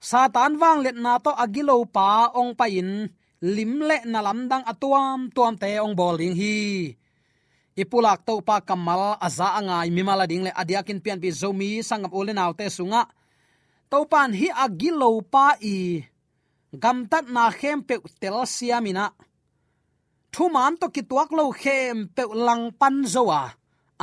Satan 0.00 0.56
wang 0.56 0.80
let 0.80 0.96
na 0.96 1.20
to 1.20 1.28
agilo 1.28 1.84
pa 1.84 2.32
ong 2.32 2.56
pa 2.56 2.72
in 2.72 3.12
lim 3.44 3.84
le 3.84 4.00
na 4.08 4.24
lam 4.24 4.48
dang 4.48 4.64
atuam 4.64 5.28
tuam 5.28 5.60
te 5.60 5.76
ong 5.76 5.92
bol 5.92 6.16
ding 6.16 6.32
hi. 6.32 6.88
Ipulak 7.76 8.24
to 8.24 8.40
pa 8.40 8.64
kamal 8.64 9.20
aza 9.20 9.52
angai 9.60 9.92
mimala 9.92 10.24
ding 10.24 10.48
le 10.48 10.50
adiakin 10.56 11.04
pian 11.04 11.20
pi 11.20 11.28
zomi 11.28 11.84
sangam 11.84 12.16
ole 12.16 12.32
naw 12.32 12.56
te 12.56 12.64
sunga. 12.72 13.04
To 13.92 14.08
pan 14.08 14.32
hi 14.32 14.48
agilo 14.56 15.20
pa 15.20 15.52
i 15.60 16.00
gamtat 16.72 17.28
na 17.28 17.52
khem 17.52 17.84
pe 17.84 18.00
tel 18.16 18.40
siamina 18.48 19.12
thu 20.38 20.46
man 20.54 20.72
to 20.80 20.86
ki 20.94 21.02
tuak 21.10 21.30
lo 21.38 21.44
khem 21.62 21.96
pe 22.16 22.22
lang 22.46 22.64
pan 22.80 22.96
zoa 23.14 23.42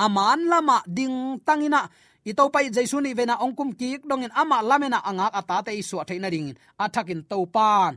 aman 0.04 0.40
à. 0.40 0.44
à 0.44 0.50
lama 0.52 0.78
ding 0.98 1.40
tangina 1.48 1.80
à. 1.88 1.90
ito 2.30 2.44
pai 2.54 2.66
jaisu 2.76 2.98
ni 3.00 3.12
vena 3.18 3.36
ongkum 3.46 3.70
ki 3.80 3.90
dongin 4.10 4.34
ama 4.42 4.58
lamena 4.70 5.00
anga 5.10 5.28
ata 5.40 5.58
te 5.66 5.72
isu 5.82 5.96
athaina 6.04 6.28
ring 6.36 6.50
athakin 6.84 7.22
topan 7.32 7.94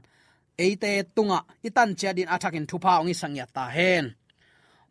eite 0.64 0.92
tunga 1.16 1.38
itan 1.68 1.90
chadin 2.00 2.30
athakin 2.35 2.66
thupa 2.71 2.92
ongi 3.00 3.14
sangya 3.21 3.47
ta 3.57 3.64
hen 3.76 4.07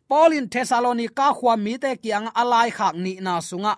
Paulin 0.08 0.46
Thessalonica 0.52 1.26
khwa 1.38 1.54
mi 1.64 1.74
te 1.82 1.90
kiang 2.02 2.28
alai 2.40 2.68
khak 2.78 2.94
ni 3.04 3.12
na 3.26 3.34
sunga 3.48 3.74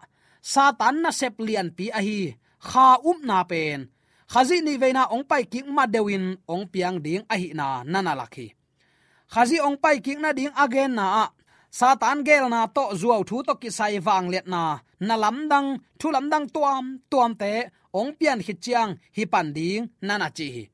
satan 0.53 0.97
na 1.03 1.11
sep 1.19 1.35
lian 1.47 1.69
pi 1.77 1.87
a 1.99 2.01
hi 2.07 2.21
kha 2.69 2.87
um 3.11 3.19
na 3.29 3.39
pen 3.51 3.81
khazi 4.33 4.57
ni 4.67 4.73
veina 4.83 5.03
ong 5.15 5.25
pai 5.31 5.43
ki 5.53 5.61
ma 5.77 5.85
dewin 5.95 6.25
ong 6.55 6.65
piang 6.73 6.97
ding 7.05 7.23
a 7.33 7.35
hi 7.41 7.49
na 7.59 7.67
nana 7.93 8.15
lakhi 8.23 8.47
khazi 9.33 9.57
ong 9.67 9.79
pai 9.83 9.97
ki 10.05 10.13
na 10.23 10.31
ding 10.39 10.55
again 10.65 10.93
na. 10.99 11.07
Satan 11.79 12.19
gel 12.27 12.45
na 12.53 12.61
to 12.77 12.85
zuaw 13.01 13.23
thu 13.29 13.37
to 13.47 13.55
ki 13.63 13.71
sai 13.79 13.99
wang 14.07 14.27
let 14.33 14.47
na. 14.55 14.63
Na 15.07 15.15
lam 15.23 15.37
dang, 15.51 15.69
thu 15.99 16.07
lam 16.15 16.27
dang 16.33 16.47
tuam 16.55 16.85
tuam 17.11 17.33
te, 17.41 17.53
ong 17.99 18.11
pian 18.19 18.39
hi 18.47 18.55
chiang, 18.65 18.91
hi 19.17 19.25
pan 19.33 19.47
ding, 19.57 19.85
na 20.07 20.29
chi. 20.37 20.49
Hi 20.57 20.65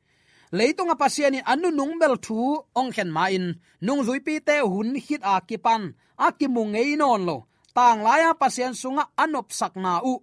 leitung 0.58 0.90
a 0.90 0.96
pasiani 0.96 1.40
anu 1.52 1.70
nung 1.70 1.98
bel 2.00 2.16
thu, 2.25 2.38
ong 2.78 2.90
khen 2.94 3.10
ma 3.16 3.25
in. 3.36 3.46
Nung 3.80 4.02
zui 4.06 4.20
pi 4.26 4.34
te 4.48 4.56
hun 4.72 4.94
hit 5.06 5.22
a 5.22 5.40
ki 5.48 5.56
pan, 5.64 5.82
a 6.16 6.32
ki 6.38 6.46
mu 6.54 6.62
ngei 6.72 6.96
non 6.96 7.22
lo. 7.28 7.36
Tang 7.76 8.00
la 8.06 8.14
ya 8.22 8.30
pasian 8.40 8.75
sunga 8.80 9.04
anop 9.22 9.52
sak 9.58 9.75
na 9.84 9.92
u. 10.12 10.14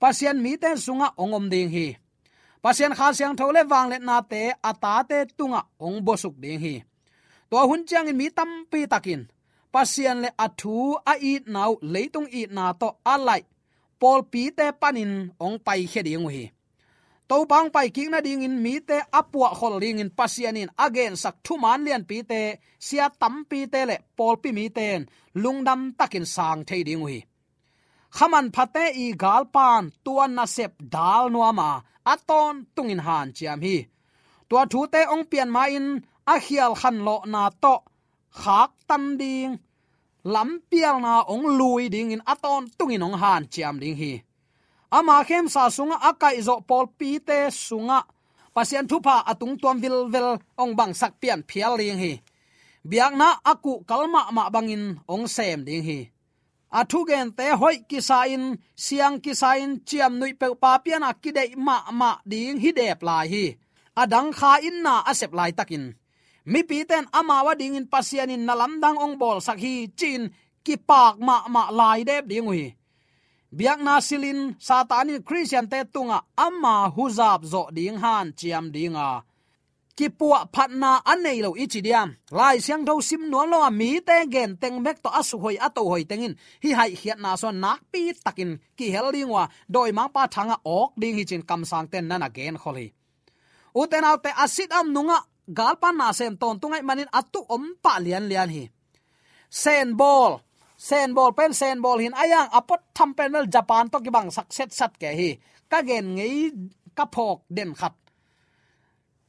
Pasian 0.00 0.36
mi 0.44 0.52
te 0.62 0.70
sunga 0.86 1.08
ongom 1.22 1.46
ding 1.52 1.70
hi. 1.74 1.86
Pasian 2.62 2.92
kha 2.98 3.12
siang 3.12 3.36
thole 3.38 3.62
wang 3.70 3.88
let 3.92 4.02
na 4.08 4.16
te 4.30 4.42
ata 4.70 4.94
te 5.08 5.18
tunga 5.38 5.60
ong 5.86 5.98
bosuk 6.06 6.34
ding 6.42 6.60
hi 6.64 6.74
to 7.50 7.56
hun 7.68 7.82
chang 7.88 8.08
in 8.10 8.16
mi 8.20 8.26
tam 8.38 8.50
pi 8.70 8.80
takin 8.92 9.22
pasian 9.72 10.18
le 10.24 10.30
athu 10.44 10.74
a 11.12 11.14
i 11.30 11.32
nau 11.54 11.72
leitung 11.94 12.28
i 12.40 12.42
na 12.56 12.64
to 12.80 12.88
alai 13.14 13.42
pol 14.00 14.20
pi 14.32 14.42
te 14.58 14.66
panin 14.80 15.12
ong 15.44 15.58
pai 15.66 15.80
khe 15.92 16.00
ding 16.06 16.26
hi 16.34 16.44
to 17.28 17.36
bang 17.50 17.68
pai 17.74 17.88
king 17.96 18.10
na 18.12 18.18
ding 18.26 18.42
in 18.46 18.56
mi 18.64 18.74
te 18.88 18.98
apua 19.18 19.48
khol 19.58 19.74
ring 19.82 19.98
in 20.02 20.10
pasian 20.18 20.60
in 20.62 20.70
again 20.86 21.14
sak 21.22 21.36
thu 21.44 21.54
man 21.62 21.80
lian 21.86 22.02
pi 22.08 22.18
te 22.30 22.40
sia 22.86 23.06
tam 23.20 23.34
pi 23.50 23.60
te 23.72 23.80
le 23.90 23.96
pol 24.16 24.34
pi 24.42 24.50
mi 24.58 24.66
ten 24.76 25.00
lungdam 25.42 25.80
takin 25.98 26.26
sang 26.34 26.60
thei 26.68 26.82
ding 26.88 27.04
hi 27.08 27.18
khaman 28.16 28.46
phate 28.54 28.84
i 29.04 29.06
gal 29.22 29.44
pan 29.54 29.82
tuan 30.04 30.30
na 30.36 30.44
sep 30.56 30.72
dal 30.94 31.24
nuama 31.34 31.70
aton 32.12 32.54
tungin 32.74 33.02
han 33.06 33.28
chiam 33.36 33.60
hi. 33.66 33.76
Tua 34.48 34.62
thu 34.72 34.80
te 34.92 35.00
ong 35.14 35.24
pian 35.30 35.50
ma 35.56 35.62
in 35.76 35.86
a 36.26 36.34
khial 36.44 36.72
khan 36.80 36.96
lo 37.06 37.16
na 37.32 37.50
to. 37.62 37.76
Khak 38.40 38.72
tan 38.88 39.16
ding. 39.20 39.52
Lam 40.24 40.50
pial 40.70 40.96
na 41.00 41.22
ong 41.32 41.46
lui 41.58 41.88
ding 41.88 42.10
in 42.10 42.22
aton 42.32 42.66
tungin 42.78 43.06
ong 43.06 43.16
han 43.22 43.42
chiam 43.52 43.78
ding 43.82 43.96
hi. 44.00 44.12
Ama 44.90 45.22
khem 45.28 45.46
sa 45.48 45.70
sunga 45.76 45.96
akai 46.10 46.42
zo 46.46 46.54
pol 46.68 46.86
pi 46.98 47.18
te 47.28 47.38
sunga. 47.50 48.00
Pasian 48.54 48.88
thupa 48.90 49.22
atung 49.30 49.54
tuam 49.60 49.76
vil 49.82 50.08
vel 50.12 50.28
ong 50.62 50.72
bang 50.78 50.92
sak 51.00 51.12
pian 51.20 51.40
phial 51.48 51.78
ling 51.78 51.98
hi. 52.02 52.12
Biak 52.90 53.12
na 53.20 53.28
aku 53.52 53.82
kalma 53.88 54.22
ma 54.36 54.50
bangin 54.54 54.98
ong 55.06 55.26
sem 55.26 55.62
ding 55.66 55.84
hi. 55.88 56.00
Athu 56.70 57.06
gen 57.08 57.30
te 57.38 57.46
hoi 57.60 57.86
ki 57.88 58.00
sa 58.02 58.26
in, 58.26 58.58
siang 58.74 59.16
ki 59.22 59.32
sa 59.34 59.54
in, 59.54 59.80
chiam 59.88 60.18
nui 60.18 60.34
pe 60.34 60.46
pa 60.62 60.78
pian 60.84 61.06
akide 61.06 61.54
ma 61.56 61.76
ma 62.00 62.10
ding 62.26 62.58
hi 62.62 62.70
dep 62.78 63.00
lai 63.06 63.26
hi. 63.32 63.46
Adang 63.96 64.30
kha 64.38 64.58
in 64.68 64.82
na 64.82 65.06
asep 65.10 65.32
lai 65.38 65.52
takin 65.58 65.94
mi 66.52 66.60
pi 66.68 66.78
ten 66.90 67.04
ama 67.18 67.36
wa 67.46 67.52
ding 67.60 67.76
in 67.78 67.86
pasian 67.92 68.30
in 68.34 68.46
nalam 68.48 68.72
dang 68.82 68.98
ong 69.04 69.14
bol 69.20 69.38
sak 69.46 69.58
hi 69.64 69.74
chin 69.98 70.22
ki 70.64 70.74
pak 70.88 71.14
ma 71.26 71.36
ma 71.54 71.62
lai 71.78 72.00
dep 72.08 72.24
ding 72.30 72.48
hi 72.54 72.64
biak 73.56 73.80
na 73.80 74.02
silin 74.04 74.52
satani 74.58 75.22
christian 75.24 75.66
te 75.72 75.80
tunga 75.94 76.18
ama 76.36 76.92
huzap 76.92 77.40
zo 77.52 77.62
ding 77.72 77.96
han 78.02 78.26
chiam 78.38 78.68
dinga. 78.74 79.24
Ki 79.96 80.12
puwa 80.12 80.44
phatna 80.52 81.00
anei 81.12 81.40
lo 81.40 81.56
ichi 81.56 81.80
diam. 81.80 82.12
Lai 82.30 82.60
siang 82.60 82.84
tho 82.84 83.00
sim 83.00 83.22
nuam 83.30 83.48
lo 83.48 83.58
mi 83.70 84.00
te 84.08 84.16
gen 84.28 84.50
teng 84.60 84.76
mek 84.84 85.00
to 85.02 85.08
asu 85.08 85.36
hoi 85.40 85.56
ato 85.66 85.82
hoi 85.88 86.04
tengin. 86.04 86.34
Hi 86.62 86.70
hai 86.78 86.90
hiat 87.00 87.18
na 87.24 87.36
so 87.40 87.48
nak 87.50 87.80
pi 87.92 88.12
takin 88.24 88.60
ki 88.76 88.86
hel 88.94 89.08
dingwa. 89.14 89.48
Doi 89.74 89.90
mang 89.96 90.12
pa 90.14 90.22
thanga 90.34 90.56
ok 90.64 90.92
ding 91.00 91.16
hi 91.16 91.24
chin 91.24 91.42
kam 91.48 91.64
sang 91.64 91.86
ten 91.88 92.04
nana 92.08 92.28
gen 92.28 92.56
kholi. 92.62 92.92
Uten 93.80 94.04
autte 94.04 94.30
asit 94.44 94.70
am 94.72 94.92
nunga 94.92 95.18
galpan 95.48 95.96
na 95.96 96.12
sem 96.12 96.36
ton 96.36 96.58
tungai 96.60 96.82
manin 96.82 97.10
atu 97.12 97.40
om 97.48 97.64
pa 97.82 97.98
lian 97.98 98.28
lian 98.30 98.50
hi. 98.50 98.64
Sen 99.50 99.96
ball. 99.96 100.40
Sen 100.76 101.14
ball 101.16 101.32
pen 101.32 101.52
sen 101.54 101.80
ball 101.80 101.98
hin 101.98 102.14
ayang 102.14 102.48
apot 102.52 102.82
tham 102.96 103.14
pen 103.16 103.32
mel 103.32 103.46
japan 103.54 103.88
to 103.88 103.98
ki 104.04 104.10
bang 104.10 104.28
sak 104.30 104.48
sat 104.52 104.92
ke 105.00 105.08
hi. 105.18 105.30
Ka 105.70 105.82
gen 105.82 106.06
ngei 106.16 106.52
ka 106.96 107.04
phok 107.14 107.38
den 107.56 107.74
khat. 107.74 107.94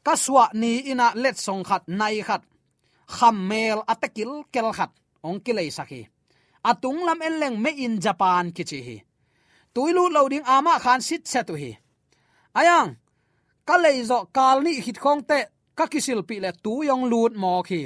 Ka 0.05 0.13
swa 0.15 0.45
ni 0.53 0.71
ina 0.91 1.11
let 1.15 1.37
song 1.37 1.63
khat, 1.63 1.83
nai 1.87 2.21
khat. 2.27 2.43
Kham 3.07 3.47
mel 3.49 3.79
atakil 3.87 4.31
kel 4.53 4.71
khat. 4.77 4.91
Ong 5.23 5.39
kilei 5.45 5.69
sakhi. 5.77 6.01
Atung 6.63 6.99
lam 7.07 7.19
en 7.21 7.35
leng 7.41 7.57
me 7.63 7.71
in 7.85 7.99
japan 7.99 8.51
ki 8.55 8.63
chi 8.69 8.79
hi. 8.87 8.97
Tuilu 9.73 10.03
loading 10.15 10.45
ama 10.45 10.79
khan 10.79 11.01
sit 11.01 11.27
se 11.27 11.43
tu 11.47 11.53
hi. 11.55 11.71
Ayang, 12.59 12.89
ka 13.67 13.75
leizo 13.83 14.19
kalni 14.35 14.73
hit 14.85 14.97
khong 15.03 15.21
te 15.29 15.39
ka 15.77 15.85
kisil 15.91 16.21
pi 16.27 16.35
le 16.43 16.51
tu 16.63 16.73
yong 16.89 17.05
lut 17.11 17.33
mo 17.41 17.61
khi. 17.67 17.81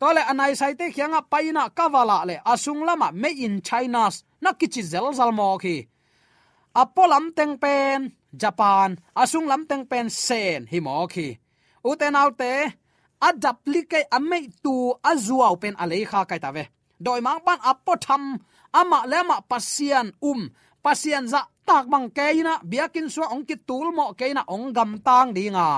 Tole 0.00 0.22
anai 0.30 0.52
sai 0.60 0.74
te 0.78 0.86
khianga 0.94 1.20
paina 1.32 1.62
kavala 1.78 2.18
le 2.28 2.36
asung 2.52 2.82
lama 2.88 3.08
me 3.22 3.30
in 3.46 3.56
china 3.68 4.04
na 4.42 4.50
kichi 4.58 4.82
zel 4.90 5.06
zal 5.18 5.32
mo 5.38 5.48
khi. 5.62 5.76
Apolam 6.82 7.24
teng 7.36 7.54
pen, 7.62 7.98
japan, 8.42 8.90
asung 9.22 9.46
lam 9.50 9.62
teng 9.70 9.84
pen 9.90 10.06
sen 10.26 10.60
hi 10.72 10.78
mo 10.86 11.06
khi. 11.12 11.28
Uten 11.90 12.18
autte 12.22 12.52
adaplike 13.28 14.00
ame 14.16 14.38
tu 14.64 14.74
azua 15.10 15.48
pen 15.62 15.74
alei 15.82 16.04
kha 16.10 16.20
kai 16.30 16.40
ta 16.44 16.50
ve. 16.56 16.64
Doi 17.04 17.20
mang 17.26 17.40
ban 17.46 17.60
apo 17.70 17.92
tham 18.04 18.24
ama 18.80 18.98
lema 19.12 19.36
pasian 19.50 20.08
um 20.30 20.40
pasian 20.84 21.24
za 21.32 21.40
tak 21.68 21.84
bang 21.92 22.08
keina 22.16 22.54
biakin 22.70 23.06
so 23.14 23.22
ong 23.34 23.44
ki 23.48 23.56
tul 23.68 23.88
mo 23.96 24.04
keina 24.18 24.42
ong 24.54 24.66
gam 24.76 24.90
tang 25.06 25.30
dinga 25.36 25.68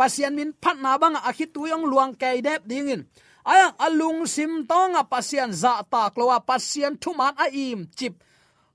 pasian 0.00 0.32
min 0.38 0.50
phat 0.62 0.76
na 0.84 0.92
bang 1.02 1.16
a 1.28 1.30
khi 1.36 1.46
tu 1.54 1.60
luang 1.92 2.12
kai 2.22 2.38
dep 2.46 2.62
dingin 2.70 3.02
aya 3.44 3.66
alung 3.86 4.20
sim 4.34 4.52
tonga 4.70 5.02
pasian 5.12 5.50
za 5.52 5.82
ta 5.92 6.02
klowa 6.14 6.38
pasian 6.40 6.94
thuman 7.02 7.34
a 7.44 7.46
im 7.52 7.80
chip. 7.98 8.14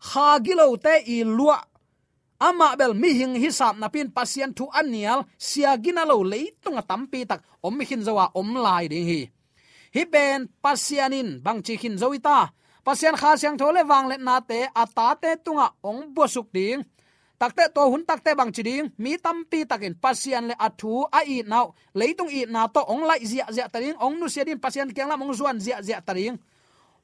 Kha 0.08 0.28
gilo 0.46 0.66
te 0.86 0.94
i 1.16 1.18
lua. 1.38 1.58
Ama 2.48 2.76
bel 2.80 2.94
mi 3.02 3.10
hing 3.20 3.36
hi 3.42 3.50
sap 3.60 3.76
na 3.82 3.88
pin 3.94 4.10
pasian 4.18 4.52
thu 4.58 4.66
anial 4.80 5.20
sia 5.38 5.72
gina 5.84 6.04
lo 6.10 6.16
leitunga 6.32 6.84
tampi 6.90 7.20
tak. 7.30 7.42
Om 7.66 7.80
hin 7.90 8.02
zawa 8.08 8.26
om 8.40 8.50
lai 8.66 8.86
ding 8.92 9.08
hi. 9.12 9.22
Hi 9.96 10.04
ben 10.14 10.40
pasianin 10.64 11.30
bang 11.46 11.60
chi 11.66 11.74
hin 11.82 11.96
zoita 12.02 12.38
pasian 12.86 13.16
kha 13.22 13.30
siang 13.40 13.58
thole 13.60 13.82
wang 13.92 14.06
le 14.12 14.18
na 14.28 14.36
te 14.50 14.60
ata 14.82 15.08
te 15.22 15.32
tunga 15.46 15.68
ong 15.90 16.02
bosuk 16.16 16.48
ding 16.56 16.82
takte 17.40 17.70
to 17.76 17.82
hun 17.92 18.04
takte 18.06 18.32
bang 18.36 18.52
chiding. 18.52 18.92
Mi 18.98 19.18
tampi 19.18 19.66
takin. 19.66 19.96
Pasian 19.96 20.48
le 20.50 20.56
athu 20.58 21.06
a 21.12 21.22
i 21.28 21.44
nau. 21.44 21.76
Leitung 21.94 22.32
i 22.32 22.46
na 22.46 22.68
to 22.68 22.82
ong 22.84 23.04
lai 23.04 23.22
zia 23.26 23.46
zia 23.52 23.68
taring. 23.70 23.96
Ong 24.00 24.20
nu 24.20 24.28
sedin 24.28 24.60
pasian 24.60 24.90
kyang 24.96 25.10
la 25.10 25.18
mong 25.18 25.34
zuan 25.34 25.60
zia 25.60 25.82
zia 25.84 26.02
taring. 26.02 26.38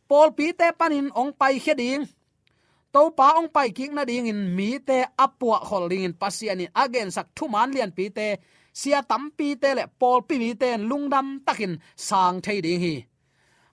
Pol 0.08 0.32
pi 0.38 0.54
te 0.54 0.72
panin 0.80 1.12
ong 1.16 1.32
pai 1.32 1.60
kheding 1.60 2.04
to 2.92 3.02
pa 3.16 3.40
ong 3.40 3.48
pai 3.48 3.72
king 3.72 3.94
na 3.96 4.04
ding 4.04 4.28
in. 4.28 4.56
Mi 4.56 4.80
te 4.80 5.06
apua 5.18 5.60
holding 5.64 6.04
in. 6.08 6.14
Pasian 6.14 6.62
in. 6.64 6.72
Again, 6.76 7.12
sak 7.12 7.36
thu 7.36 7.48
man 7.48 7.72
lian 7.72 7.92
pi 7.92 8.10
te. 8.10 8.40
Sia 8.74 9.04
tampi 9.04 9.60
te 9.60 9.76
le 9.76 9.88
pol 10.00 10.24
pi 10.24 10.40
mi 10.40 10.56
te 10.56 10.78
lungdam 10.78 11.44
takin. 11.46 11.80
Sang 11.96 12.42
thei 12.42 12.62
ding 12.62 12.80
hi 12.80 13.11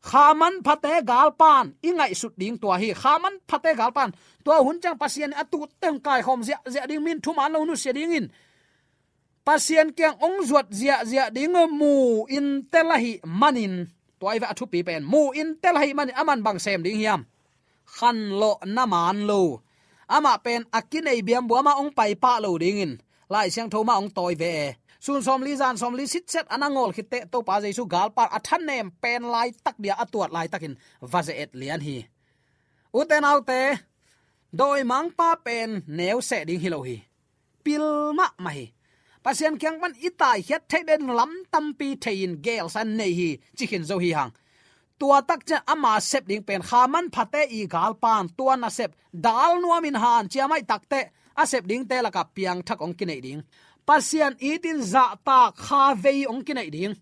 khaman 0.02 0.62
phate 0.64 1.02
galpan 1.02 1.74
ingai 1.82 2.14
sut 2.14 2.34
ding 2.38 2.58
tua 2.58 2.78
hi. 2.78 2.94
Khaman 2.94 3.34
phate 3.48 3.74
galpan 3.76 4.11
tua 4.44 4.62
hun 4.64 4.80
chang 4.80 4.98
pasien 4.98 5.32
atu 5.34 5.66
teng 5.80 5.98
kai 6.00 6.22
khom 6.22 6.42
zia 6.42 6.58
zia 6.68 6.87
ding 6.87 7.02
min. 7.04 7.20
Thu 7.20 7.32
man 7.32 7.52
lo 7.52 7.64
nu 7.64 7.74
se 7.76 7.92
ding 7.92 8.12
in. 8.12 8.26
Pasien 9.46 9.92
kyang 9.96 10.16
ong 10.20 10.44
zuat 10.48 10.66
zia 10.70 11.04
zia 11.04 11.30
ding 11.30 11.52
mu 11.52 12.24
in 12.28 12.68
telahi 12.72 13.20
manin. 13.24 13.88
Toy 14.20 14.38
va 14.42 14.52
thu 14.58 14.66
pi 14.66 14.82
pen. 14.82 15.02
Mu 15.04 15.32
in 15.32 15.56
telahi 15.62 15.94
man 15.94 16.11
aman 16.20 16.42
bang 16.42 16.58
sem 16.58 16.82
ding 16.82 16.98
hiam. 17.00 17.26
Khan 17.96 18.18
lo 18.40 18.58
na 18.66 18.84
man 18.87 19.26
lo. 19.26 19.62
Ama 20.08 20.38
pen 20.44 20.64
akinei 20.78 21.20
biam 21.26 21.44
bu 21.48 21.54
ama 21.61 21.72
ong 21.80 21.92
pai 21.98 22.14
pa 22.14 22.40
lo 22.44 22.58
ding 22.58 22.78
in. 22.84 22.92
Lai 23.32 23.48
siang 23.52 23.70
thoma 23.72 23.94
ong 24.00 24.11
toy 24.16 24.34
ve 24.40 24.50
e 24.66 24.68
sun 24.98 25.22
som 25.22 25.42
li 25.42 25.56
zan 25.56 25.76
som 25.78 25.94
li 25.94 26.06
sit 26.06 26.30
set 26.30 26.46
anangol 26.54 26.92
khite 26.96 27.18
to 27.32 27.38
pa 27.48 27.54
jaisu 27.62 27.84
gal 27.94 28.08
par 28.16 28.28
athan 28.37 28.62
nem 28.68 28.90
pen 29.02 29.22
lai 29.34 29.48
tak 29.64 29.76
dia 29.82 29.94
atuat 30.04 30.30
lai 30.37 30.46
takin 30.52 30.74
vaze 31.12 31.32
et 31.42 31.50
lian 31.61 31.80
hi. 31.80 31.96
Uten 32.98 33.24
autte 33.30 33.61
doi 34.58 34.82
mang 34.90 35.11
pa 35.18 35.28
pen 35.46 35.70
neu 35.87 36.20
se 36.20 36.38
ding 36.48 36.61
hilo 36.64 36.82
hi. 36.88 36.96
Pil 37.64 38.12
ma 38.18 38.26
ma 38.44 38.50
hi. 38.50 38.66
Pasian 39.24 39.58
kyang 39.61 39.78
man 39.80 39.94
itai 40.08 40.38
hiat 40.46 40.62
the 40.70 40.78
den 40.88 41.06
lam 41.18 41.32
pi 41.78 41.88
thein 42.02 42.32
gel 42.44 42.68
san 42.74 42.96
nei 42.96 43.12
hi 43.18 43.28
chikin 43.56 43.84
zo 43.84 43.98
hi 43.98 44.11
hang. 44.18 44.32
Tua 44.98 45.22
tak 45.22 45.46
cha 45.46 45.58
ama 45.72 46.00
sep 46.00 46.24
ding 46.26 46.42
pen 46.42 46.62
khaman 46.62 47.06
phate 47.14 47.42
i 47.58 47.66
gal 47.66 47.94
pan 47.94 48.28
tua 48.37 48.56
na 48.56 48.68
sep 48.68 48.90
dal 49.12 49.52
nuamin 49.62 49.96
han 50.02 50.28
chiamai 50.32 50.62
takte 50.70 51.00
asep 51.42 51.66
ding 51.70 51.84
te 51.90 51.96
la 52.02 52.11
ka 52.11 52.22
piang 52.34 52.61
thak 52.66 52.80
ong 52.84 52.94
kinai 52.98 53.20
ding 53.26 53.42
pasian 53.88 54.35
itin 54.51 54.79
za 54.92 55.05
ta 55.27 55.40
kha 55.64 55.83
vei 56.03 56.20
ong 56.31 56.42
kinai 56.46 56.70
ding. 56.74 56.94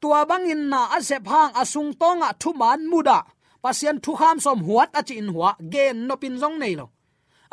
Tua 0.00 0.20
bangin 0.30 0.62
na 0.72 0.80
a 0.96 0.98
sung 1.08 1.26
hang 1.32 1.52
asung 1.62 1.90
tonga 2.00 2.28
thuman 2.42 2.80
muda 2.90 3.18
pasian 3.62 3.96
thu 4.04 4.12
ham 4.20 4.36
som 4.44 4.58
huat 4.66 4.90
a 4.98 5.00
chin 5.08 5.28
huwa 5.34 5.50
gen 5.72 5.96
no 6.08 6.14
pin 6.22 6.34
zong 6.42 6.56
nei 6.62 6.74
lo. 6.80 6.86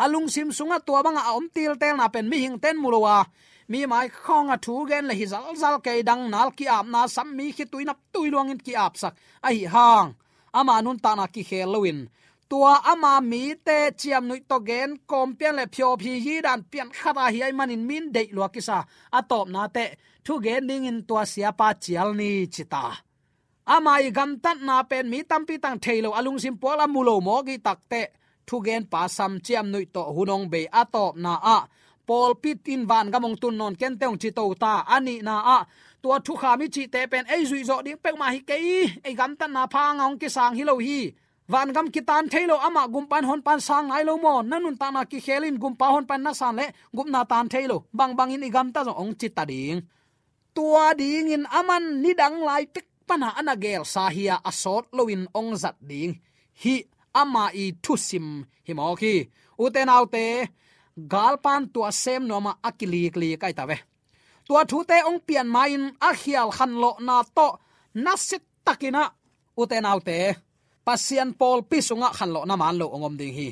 Alung 0.04 0.28
sim 0.34 0.50
sunga 0.58 0.78
tua 0.88 1.00
banga 1.06 1.24
om 1.38 1.46
til 1.56 1.74
tel 1.82 1.96
na 1.98 2.08
pen 2.14 2.26
mi 2.32 2.38
hing 2.44 2.58
ten 2.64 2.78
mulowa 2.84 3.18
mi 3.72 3.80
mai 3.92 4.08
khong 4.24 4.50
a 4.56 4.58
thu 4.66 4.76
gen 4.90 5.06
le 5.10 5.14
hizal 5.20 5.44
zal 5.46 5.56
zal 5.62 5.76
ke 5.86 5.94
dang 6.10 6.24
nal 6.34 6.50
ki 6.58 6.66
ap 6.78 6.86
na 6.94 7.02
sam 7.16 7.30
mi 7.38 7.46
khi 7.56 7.66
tuinap 7.72 8.00
tuilong 8.14 8.50
in 8.54 8.60
ki 8.66 8.74
ap 8.86 8.94
sak. 9.02 9.14
A 9.48 9.50
hi 9.56 9.66
hang. 9.76 10.10
Ama 10.60 10.82
nun 10.82 11.00
ta 11.04 11.12
na 11.16 11.26
ki 11.34 11.44
khel 11.50 11.70
tua 12.54 12.74
ama 12.92 13.14
mi 13.32 13.44
te 13.68 13.78
chiam 14.00 14.24
nui 14.30 14.42
to 14.50 14.58
gen, 14.68 14.90
kom 15.10 15.30
pian 15.38 15.56
le 15.60 15.66
phyo 15.74 15.88
phi 16.02 16.14
hi 16.26 16.36
dan 16.46 16.60
pian 16.72 16.90
khata 16.98 17.26
hi 17.34 17.40
ai 17.48 17.54
manin 17.60 17.84
min 17.90 18.06
dei 18.16 18.28
lo 18.38 18.48
kisa 18.54 18.78
atop 19.20 19.48
na 19.54 19.62
te, 19.76 19.86
thu 20.26 20.34
gen 20.46 20.68
ding 20.70 20.86
in 20.92 21.00
tua 21.08 21.24
sia 21.32 21.50
pa 21.60 21.68
chial 21.84 22.10
ni 22.20 22.30
chita 22.54 22.84
ama 23.76 23.94
i 24.08 24.10
gam 24.18 24.32
tat 24.44 24.58
na 24.68 24.76
pen 24.90 25.06
mi 25.12 25.20
tampi 25.32 25.56
tang 25.64 25.78
thailo 25.84 26.10
alung 26.20 26.40
sim 26.44 26.56
pola 26.62 26.86
mulo 26.94 27.16
mo 27.28 27.36
gi 27.48 27.56
takte 27.68 28.02
thu 28.48 28.56
gen 28.66 28.84
pa 28.92 29.02
sam 29.18 29.34
chiam 29.46 29.66
nui 29.74 29.86
to 29.96 30.04
hunong 30.16 30.46
be 30.54 30.62
atop 30.82 31.14
na 31.26 31.34
a. 31.56 31.58
Pol 32.08 32.32
pit 32.44 32.68
in 32.74 32.82
van 32.90 33.08
gamong 33.14 33.38
tun 33.42 33.56
non 33.60 33.74
ken 33.82 33.94
teong 34.00 34.18
chi 34.22 34.30
to 34.38 34.44
ta 34.64 34.74
ani 34.96 35.16
na 35.28 35.36
a. 35.56 35.60
Tua 36.02 36.18
thu 36.26 36.34
kha 36.42 36.52
mi 36.60 36.66
chi 36.76 36.84
te 36.94 37.02
pen 37.12 37.26
ei 37.34 37.44
zui 37.50 37.62
zo 37.70 37.76
ding 37.86 38.00
pek 38.04 38.16
ma 38.22 38.28
hi 38.36 38.40
kei 38.50 38.66
ei 39.08 39.14
gam 39.20 39.32
tan 39.40 39.52
na 39.56 39.64
pha 39.74 39.84
ngong 39.98 40.16
ki 40.22 40.30
sang 40.36 40.54
hi 40.58 40.64
lo 40.70 40.76
hi 40.88 41.00
van 41.52 41.74
gam 41.76 41.88
kitan 41.94 42.26
thailo 42.32 42.56
ama 42.68 42.84
gumpan 42.94 43.24
hon 43.30 43.42
pan 43.48 43.60
sang 43.68 43.88
ai 43.96 44.04
lo 44.08 44.14
mo. 44.18 44.34
Nanun 44.50 44.76
ta 44.82 44.88
na 44.92 45.02
ki 45.12 45.20
khelin 45.26 45.56
gumpa 45.62 45.88
hon 45.94 46.06
pan 46.10 46.22
na 46.24 46.32
san 46.40 46.56
le 46.60 46.66
gum 46.96 47.10
na 47.14 47.22
tan 47.32 47.46
thailo 47.54 47.78
bang 47.98 48.14
bang 48.18 48.32
in 48.36 48.48
igam 48.48 48.68
ta 48.74 48.80
zo 48.88 48.94
ong 49.02 49.14
chi 49.20 49.28
ta 49.38 49.44
ding. 49.52 49.80
Tua 50.56 50.86
ding 51.00 51.30
in 51.36 51.46
aman 51.60 51.84
ni 52.04 52.12
dang 52.20 52.38
lai 52.48 52.64
pek 52.74 52.88
pana 53.08 53.30
anagel 53.40 53.84
sahia 53.94 54.36
asot 54.50 54.86
loin 54.98 55.24
ong 55.40 55.52
zat 55.62 55.78
ding. 55.90 56.12
Hi 56.62 56.76
ama 57.22 57.46
i 57.64 57.66
thusim 57.84 58.28
hi 58.66 58.72
mo 58.78 58.96
ki. 59.02 59.16
Uten 59.64 59.90
autte 59.96 60.26
galpan 61.12 61.64
tua 61.74 61.90
sem 62.04 62.22
no 62.30 62.38
ma 62.46 62.52
akili 62.68 63.04
kli 63.14 63.30
kai 63.42 63.54
ta 63.58 63.64
ve. 63.70 63.78
Tua 64.48 64.62
thu 64.70 64.78
te 64.90 64.98
ong 65.10 65.20
pian 65.28 65.48
main 65.56 65.84
a 66.08 66.10
khial 66.22 66.50
khan 66.58 66.74
lo 66.82 66.92
na 67.08 67.16
to 67.36 67.48
nasit 68.04 68.44
takina 68.66 69.04
uten 69.62 69.86
autte 69.92 70.18
pasian 70.86 71.32
pol 71.40 71.64
pisunga 71.64 72.10
khan 72.18 72.30
lo 72.36 72.42
na 72.46 72.56
man 72.56 72.76
lo 72.80 72.86
ongom 72.96 73.16
ding 73.20 73.34
hi. 73.34 73.50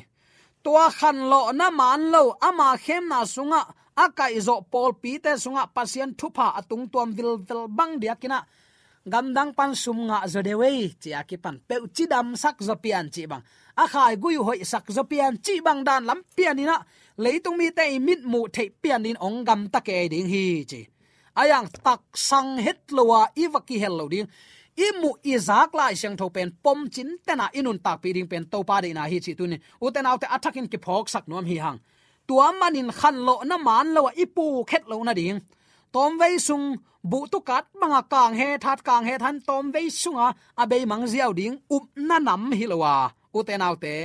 Tua 0.63 0.85
khan 0.91 1.17
lo 1.31 1.51
na 1.51 1.67
man 1.71 2.11
lo 2.13 2.35
ama 2.41 2.77
khem 2.77 3.07
na 3.11 3.25
sunga 3.25 3.61
akai 3.95 4.39
zo 4.47 4.55
pol 4.71 4.91
pi 5.01 5.11
te 5.23 5.31
sunga 5.43 5.63
pasian 5.75 6.11
thupa 6.19 6.45
atung 6.59 6.85
tuam 6.91 7.09
vil 7.17 7.31
vil 7.47 7.67
bang 7.77 7.93
dia 8.01 8.15
kina. 8.21 8.39
Gamdang 9.01 9.51
pan 9.57 9.73
sum 9.73 9.99
nga 10.07 10.27
zo 10.29 10.39
de 10.45 10.53
wei 10.53 10.93
chi 11.01 11.09
akipan 11.21 11.57
pe 11.67 11.75
chi 11.95 12.05
dam 12.05 12.27
sak 12.35 12.57
zo 12.67 12.75
pian 12.83 13.09
chi 13.13 13.25
bang. 13.31 13.43
A 13.81 13.87
khai 13.93 14.13
gui 14.21 14.35
hoi 14.35 14.59
sak 14.71 14.85
zo 14.95 15.03
pian 15.11 15.33
chi 15.45 15.55
bang 15.65 15.81
dan 15.87 16.05
lam 16.09 16.19
pian 16.35 16.59
ina 16.63 16.77
leitung 17.23 17.57
mi 17.57 17.67
te 17.77 17.83
mit 18.07 18.21
mu 18.31 18.39
thei 18.55 18.69
pian 18.81 19.05
in 19.09 19.17
ong 19.27 19.39
gam 19.47 19.61
ta 19.73 19.79
ke 19.87 19.95
ding 20.13 20.29
hi 20.33 20.45
chi. 20.69 20.81
Ayang 21.41 21.67
tak 21.85 22.03
sang 22.13 22.59
het 22.65 22.91
lowa 22.91 23.31
iwaki 23.43 23.79
hello 23.79 24.05
ding 24.13 24.27
imu 24.87 25.11
izak 25.33 25.69
lai 25.79 25.93
siang 26.01 26.15
tho 26.19 26.27
pen 26.35 26.49
pom 26.63 26.79
chin 26.93 27.09
tena 27.25 27.45
inun 27.59 27.79
tak 27.85 27.97
pi 28.01 28.09
ding 28.15 28.29
pen 28.31 28.43
to 28.51 28.59
pa 28.69 28.75
de 28.83 28.89
na 28.97 29.03
hi 29.11 29.17
chi 29.25 29.33
tu 29.39 29.45
ni 29.51 29.57
uten 29.85 30.05
autte 30.09 30.27
athakin 30.35 30.67
ki 30.71 30.77
phok 30.85 31.05
sak 31.13 31.25
nom 31.29 31.45
hi 31.51 31.57
hang. 31.63 31.79
Tua 32.27 32.47
manin 32.59 32.89
khan 32.99 33.15
lo 33.27 33.35
na 33.49 33.57
man 33.67 33.87
lo 33.95 34.01
ipu 34.23 34.45
khet 34.69 34.83
lo 34.91 35.03
na 35.03 35.13
ding. 35.19 35.39
Tom 35.93 36.11
vei 36.21 36.35
sung, 36.47 36.65
bu 37.03 37.25
tu 37.31 37.39
kat 37.41 37.65
manga 37.73 38.01
kang 38.05 38.33
he, 38.37 38.57
that 38.57 38.79
kang 38.83 39.05
he 39.05 39.17
than 39.17 39.41
tom 39.41 39.71
vei 39.73 39.89
sunga 39.89 40.33
abe 40.57 40.85
mang 40.85 41.05
ziaw 41.11 41.33
ding 41.33 41.57
up 41.69 41.83
na 41.95 42.19
nam 42.19 42.51
hi 42.53 42.65
lowa 42.71 43.09
uten 43.33 43.61
autte 43.61 43.95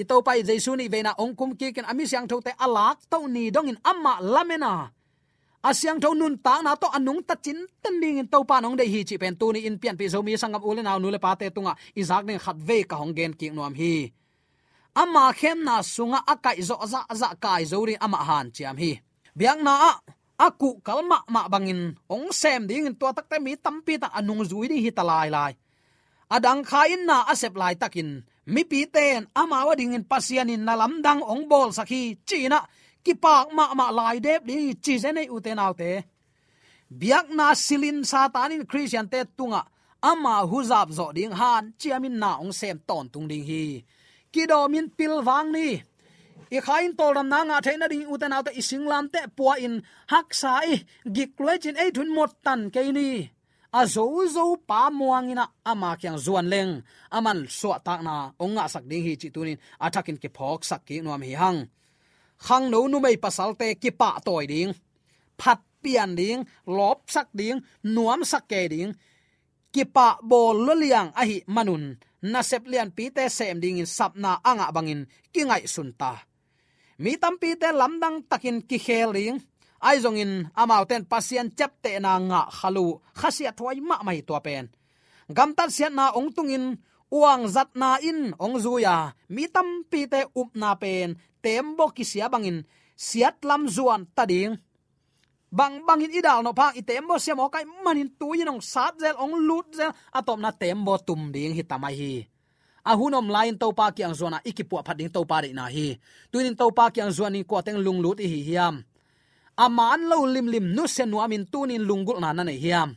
i 0.00 0.02
to 0.08 0.16
pai 0.26 0.42
jaisu 0.48 0.76
ni 0.78 0.86
veina 0.88 1.12
ong 1.18 1.34
kum 1.38 1.50
ki 1.58 1.68
ken 1.74 1.86
ami 1.90 2.04
siang 2.06 2.26
thote 2.30 2.52
alak 2.64 2.98
to 3.10 3.18
ni 3.34 3.50
dong 3.50 3.68
in 3.68 3.78
amma 3.90 4.12
lamena 4.22 4.72
asyang 5.64 5.98
thon 6.02 6.16
nun 6.20 6.34
ta 6.44 6.60
na 6.60 6.76
to 6.76 6.88
anung 6.96 7.24
ta 7.28 7.34
chin 7.44 7.58
tan 7.82 7.96
ding 8.02 8.20
in 8.20 8.28
to 8.32 8.38
pa 8.44 8.60
nong 8.60 8.76
de 8.76 8.84
hi 8.92 9.00
chi 9.08 9.16
pen 9.22 9.34
tu 9.40 9.46
ni 9.52 9.60
in 9.68 9.76
pian 9.80 9.96
pi 9.98 10.04
zomi 10.12 10.36
sangam 10.36 10.62
ule 10.68 10.82
naw 10.84 10.98
nu 11.00 11.08
le 11.14 11.18
pa 11.24 11.32
te 11.40 11.46
tunga. 11.54 11.72
Izak 12.00 12.22
ne 12.28 12.34
khat 12.44 12.56
ve 12.68 12.78
ka 12.90 12.96
hong 13.00 13.14
gen 13.16 13.32
ki 13.38 13.46
nuam 13.56 13.74
hi. 13.80 14.12
Ama 15.02 15.24
khem 15.38 15.58
na 15.66 15.74
sunga 15.94 16.20
akai 16.32 16.60
zo 16.68 16.76
za 16.92 17.00
za 17.20 17.28
kai 17.44 17.62
zo 17.70 17.78
ri 17.88 17.94
ama 18.04 18.20
han 18.28 18.46
chiam 18.54 18.76
hi. 18.82 18.92
Biang 19.38 19.60
na 19.66 19.72
a 19.90 19.92
aku 20.46 20.68
kalma 20.86 21.18
ma 21.34 21.48
bangin. 21.52 21.80
Ong 22.14 22.28
sem 22.40 22.62
ding 22.68 22.86
in 22.88 22.94
to 23.00 23.06
tak 23.16 23.26
te 23.30 23.36
mi 23.44 23.52
tampi 23.64 23.94
ta 24.02 24.08
anung 24.18 24.42
zui 24.50 24.66
di 24.70 24.76
hi 24.84 24.90
talai 24.98 25.28
lai 25.36 25.54
adang 26.34 26.62
khain 26.64 27.06
na 27.08 27.16
asep 27.32 27.54
lai 27.56 27.74
takin. 27.82 28.10
Mi 28.46 28.62
pi 28.70 28.84
ten 28.94 29.24
ama 29.32 29.64
wa 29.64 29.72
ding 29.78 29.96
in 29.96 30.04
pasian 30.04 30.52
in 30.52 30.64
nalam 30.68 31.00
dang 31.04 31.24
ong 31.24 31.48
bol 31.48 31.72
sakhi 31.72 32.20
china 32.28 32.60
ki 33.04 33.14
pak 33.24 33.46
ma 33.56 33.64
ma 33.78 33.86
lai 33.98 34.16
dep 34.26 34.42
di 34.48 34.56
chi 34.84 34.94
se 35.02 35.10
nei 35.12 35.28
u 35.34 35.36
te 35.44 35.52
nau 35.54 35.72
te 35.80 35.90
biak 37.00 37.26
na 37.34 37.54
silin 37.54 38.04
satanin 38.04 38.66
christian 38.70 39.08
te 39.08 39.24
tunga. 39.36 39.62
Ama 40.04 40.44
huzap 40.44 40.88
zo 40.92 41.06
ding 41.16 41.32
han, 41.32 41.72
chiamin 41.80 42.20
na 42.22 42.36
ong 42.42 42.52
sem 42.52 42.78
ton 42.88 43.08
tung 43.08 43.26
ding 43.30 43.44
hi. 43.50 43.80
Kido 44.32 44.68
min 44.68 44.92
pil 44.96 45.24
wang 45.24 45.48
ni. 45.56 45.80
I 46.52 46.58
khain 46.66 46.92
tol 46.98 47.14
ram 47.16 47.28
na 47.32 47.40
nga 47.48 47.56
thaina 47.64 47.86
ding 47.88 48.04
u 48.12 48.14
te 48.20 48.26
nau 48.28 48.42
te 48.44 48.52
ising 48.60 48.84
lam 48.90 49.08
te 49.08 49.20
puwa 49.36 49.54
in 49.66 49.74
hak 50.12 50.28
sai 50.42 50.84
gik 51.16 51.32
lue 51.40 51.54
ei 51.82 51.90
thun 51.96 52.10
mot 52.16 52.32
tan 52.44 52.60
ke 52.74 52.80
ni. 52.92 53.10
A 53.78 53.80
zo 53.94 54.04
zo 54.34 54.44
pa 54.68 54.86
muang 54.98 55.32
ina, 55.32 55.46
ama 55.70 55.90
kyang 56.00 56.18
zuan 56.24 56.46
leng. 56.52 56.72
Aman 57.16 57.38
so 57.58 57.72
ta 57.86 57.94
na 58.06 58.14
onga 58.44 58.64
sak 58.68 58.84
ding 58.90 59.02
hi 59.06 59.12
chi 59.20 59.28
tunin 59.34 59.58
athakin 59.84 60.20
ke 60.22 60.28
phok 60.36 60.60
sak 60.68 60.82
ki 60.86 61.00
nuam 61.00 61.22
hi 61.26 61.32
hang 61.42 61.58
khang 62.46 62.70
no 62.70 62.88
nu 62.88 62.98
mai 63.04 63.16
pasal 63.24 63.50
te 63.60 63.74
ki 63.82 63.90
pa 64.00 64.08
toy 64.26 64.44
ding 64.52 64.70
phat 65.40 65.60
pian 65.82 66.10
ding 66.16 66.40
lop 66.66 66.98
sak 67.14 67.28
ding 67.38 67.58
nuam 67.94 68.20
sak 68.24 68.44
ke 68.48 68.62
ding 68.72 68.90
ki 69.74 69.84
pa 69.94 70.06
bol 70.22 70.56
lo 70.66 70.74
liang 70.82 71.10
a 71.20 71.22
hi 71.28 71.36
manun 71.54 71.84
na 72.32 72.40
sep 72.40 72.62
lian 72.70 72.90
pi 72.96 73.04
te 73.16 73.24
sem 73.36 73.56
ding 73.62 73.78
in 73.82 73.88
sapna 73.96 74.32
anga 74.50 74.66
bangin 74.76 75.02
ki 75.32 75.42
ngai 75.48 75.64
sun 75.74 75.90
ta 76.00 76.12
mi 77.02 77.12
tam 77.22 77.34
pi 77.40 77.50
te 77.60 77.68
lam 77.80 77.92
dang 78.02 78.16
takin 78.30 78.58
ki 78.68 78.78
khel 78.86 79.10
ding 79.18 79.36
ai 79.88 79.96
zong 80.04 80.18
in 80.24 80.32
amau 80.60 80.84
ten 80.90 81.04
pasien 81.10 81.46
chap 81.58 81.72
te 81.84 81.90
na 82.04 82.12
nga 82.28 82.40
khalu 82.58 82.86
khasia 83.20 83.50
thoi 83.58 83.78
ma 83.88 83.96
mai 84.06 84.20
to 84.28 84.34
pen 84.46 84.64
gam 85.36 85.50
tan 85.56 85.70
sian 85.76 85.92
na 85.98 86.06
ong 86.18 86.30
tung 86.36 86.52
in, 86.56 86.66
uang 87.18 87.42
zat 87.54 87.70
na 87.80 87.90
in 88.10 88.20
ong 88.44 88.56
zuya 88.64 88.96
mi 89.34 89.44
tam 89.54 89.68
pi 89.90 90.00
te 90.12 90.20
up 90.40 90.50
na 90.60 90.70
pen 90.82 91.10
tembo 91.44 91.92
ki 91.92 92.04
sia 92.08 92.32
bangin 92.32 92.64
siat 92.96 93.44
lam 93.44 93.68
zuan 93.68 94.08
tading 94.16 94.56
bang 95.52 95.84
bangin 95.84 96.16
idal 96.16 96.40
no 96.40 96.56
phang 96.56 96.72
itembo 96.80 97.20
sia 97.20 97.36
mo 97.36 97.52
kai 97.52 97.68
manin 97.84 98.08
tuinong 98.16 98.64
sat 98.64 98.96
zel, 98.96 99.14
ong 99.20 99.36
lut 99.44 99.68
zel 99.76 99.92
atom 100.16 100.40
na 100.40 100.50
tembo 100.50 100.96
tum 100.96 101.28
ding 101.28 101.52
hitamai 101.52 101.94
hi. 101.94 102.14
Ahunom 102.84 103.32
lain 103.32 103.56
to 103.56 103.72
pa 103.72 103.96
kyang 103.96 104.12
zona 104.12 104.44
ikipua 104.44 104.84
phading 104.84 105.08
to 105.08 105.24
pa 105.24 105.40
na 105.40 105.72
hi. 105.72 105.96
Tuinin 106.28 106.52
to 106.52 106.68
pa 106.68 106.92
kyang 106.92 107.08
zoni 107.08 107.40
ko 107.40 107.64
teng 107.64 107.80
lung 107.80 108.04
lut 108.04 108.20
hi 108.20 108.44
hiam. 108.44 108.84
Aman 109.56 110.04
lo 110.04 110.28
lim 110.28 110.52
lim 110.52 110.76
nu 110.76 110.84
sen 110.84 111.08
nu 111.08 111.16
amin 111.16 111.48
tunin 111.48 111.80
lungul 111.80 112.20
na 112.20 112.36
na 112.36 112.44
nei 112.44 112.60
hiam. 112.60 112.92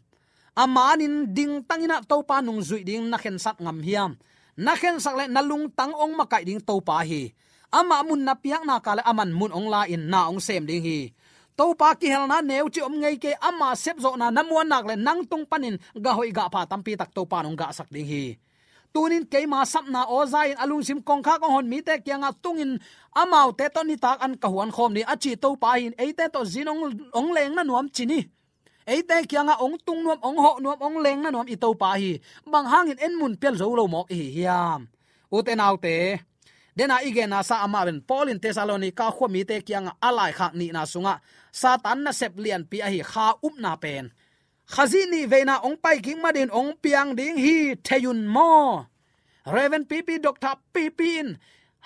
Amanin 0.59 1.31
ding 1.31 1.63
tangina 1.63 2.03
to 2.03 2.19
pa 2.27 2.43
nung 2.43 2.59
zui 2.59 2.83
ding 2.83 3.07
na 3.07 3.15
khen 3.15 3.39
sat 3.39 3.63
ngam 3.63 3.79
hiam. 3.79 4.19
Na 4.59 4.75
khen 4.75 4.99
sak 4.99 5.15
le 5.15 5.25
na 5.31 5.39
lung 5.39 5.71
tang 5.71 5.95
ong 5.95 6.19
makai 6.19 6.43
ding 6.43 6.59
to 6.59 6.83
pa 6.83 7.07
hi 7.07 7.31
ama 7.71 8.03
mun 8.03 8.23
na 8.23 8.33
piak 8.33 8.63
na 8.65 8.79
kala 8.79 9.01
aman 9.03 9.31
mun 9.33 9.51
ong 9.51 9.67
la 9.67 9.85
in 9.87 10.07
na 10.11 10.29
ong 10.31 10.39
sem 10.39 10.65
ding 10.65 10.83
hi. 10.83 11.13
To 11.57 11.73
pa 11.73 11.97
ki 11.97 12.07
hel 12.13 12.25
na 12.29 12.41
neu 12.41 12.69
chi 12.69 12.81
om 12.81 12.93
ngei 13.01 13.17
ke 13.17 13.33
ama 13.41 13.73
sep 13.75 13.97
zo 13.97 14.13
na 14.15 14.29
namuan 14.29 14.69
nak 14.69 14.85
le 14.85 14.95
nang 14.95 15.25
tung 15.25 15.45
panin 15.49 15.75
ga 15.97 16.11
hoi 16.13 16.29
ga 16.31 16.45
pa 16.53 16.69
tampi 16.69 16.93
tak 16.93 17.09
to 17.15 17.25
pa 17.25 17.41
nong 17.41 17.57
ga 17.57 17.73
sak 17.73 17.89
ding 17.89 18.05
hi. 18.05 18.37
Tunin 18.93 19.25
keima 19.27 19.65
sapna 19.65 20.07
o 20.07 20.23
zain 20.25 20.55
alung 20.63 20.83
sim 20.85 21.01
kong 21.01 21.21
kha 21.25 21.41
ko 21.41 21.47
hon 21.53 21.67
mi 21.67 21.81
te 21.81 21.99
kyanga 22.05 22.31
tungin 22.43 22.79
amau 23.11 23.51
te 23.57 23.65
to 23.73 23.81
ni 23.83 23.95
tak 23.97 24.21
an 24.25 24.33
ka 24.41 24.47
huan 24.47 24.71
khom 24.71 24.93
ni. 24.93 25.01
Achi 25.03 25.35
to 25.35 25.55
pa 25.57 25.81
hin 25.81 25.93
eite 25.97 26.25
to 26.33 26.41
zinong 26.45 26.81
ong 27.13 27.29
leng 27.35 27.53
na 27.57 27.63
nuam 27.67 27.89
chini 27.89 28.29
eite 28.87 29.27
kyanga 29.27 29.59
ong 29.59 29.75
tung 29.83 29.99
nuam, 29.99 30.19
ong 30.23 30.39
ho 30.39 30.51
nuam, 30.63 30.79
ong 30.79 30.97
leng 31.03 31.19
na 31.19 31.29
nuam 31.29 31.47
i 31.51 31.59
to 31.59 31.75
pa 31.75 31.99
hi. 31.99 32.23
Bang 32.47 32.65
hangin 32.71 32.95
en 33.03 33.13
mun 33.19 33.35
pel 33.35 33.59
zo 33.59 33.67
lo 33.75 33.83
mok 33.87 34.07
hi, 34.07 34.31
hiam. 34.39 34.87
Uten 35.27 35.59
autte 35.59 36.23
dena 36.77 36.97
igen 37.07 37.29
na 37.29 37.39
à, 37.41 37.43
sa 37.49 37.55
ama 37.65 37.81
ben 37.87 37.99
paul 38.09 38.29
in 38.31 38.39
thessalonica 38.43 39.05
khomi 39.17 39.41
te 39.49 39.55
kyang 39.67 39.89
alai 40.07 40.31
kha 40.37 40.47
ni 40.59 40.67
na 40.75 40.81
sunga 40.93 41.13
satan 41.61 41.99
na 42.05 42.11
sep 42.19 42.33
lian 42.43 42.63
pi 42.69 42.77
a 42.85 42.89
hi 42.93 43.01
kha 43.11 43.25
up 43.47 43.55
na 43.63 43.71
pen 43.83 44.05
khazini 44.73 45.21
veina 45.31 45.55
ong 45.67 45.77
pai 45.83 45.97
king 46.05 46.21
madin 46.23 46.49
ong 46.59 46.71
piang 46.83 47.09
ding 47.19 47.37
hi 47.43 47.55
theyun 47.87 48.19
mo 48.35 48.51
raven 49.47 49.83
pp 49.87 50.19
doctor 50.21 50.55
pp 50.73 50.99
in. 51.19 51.29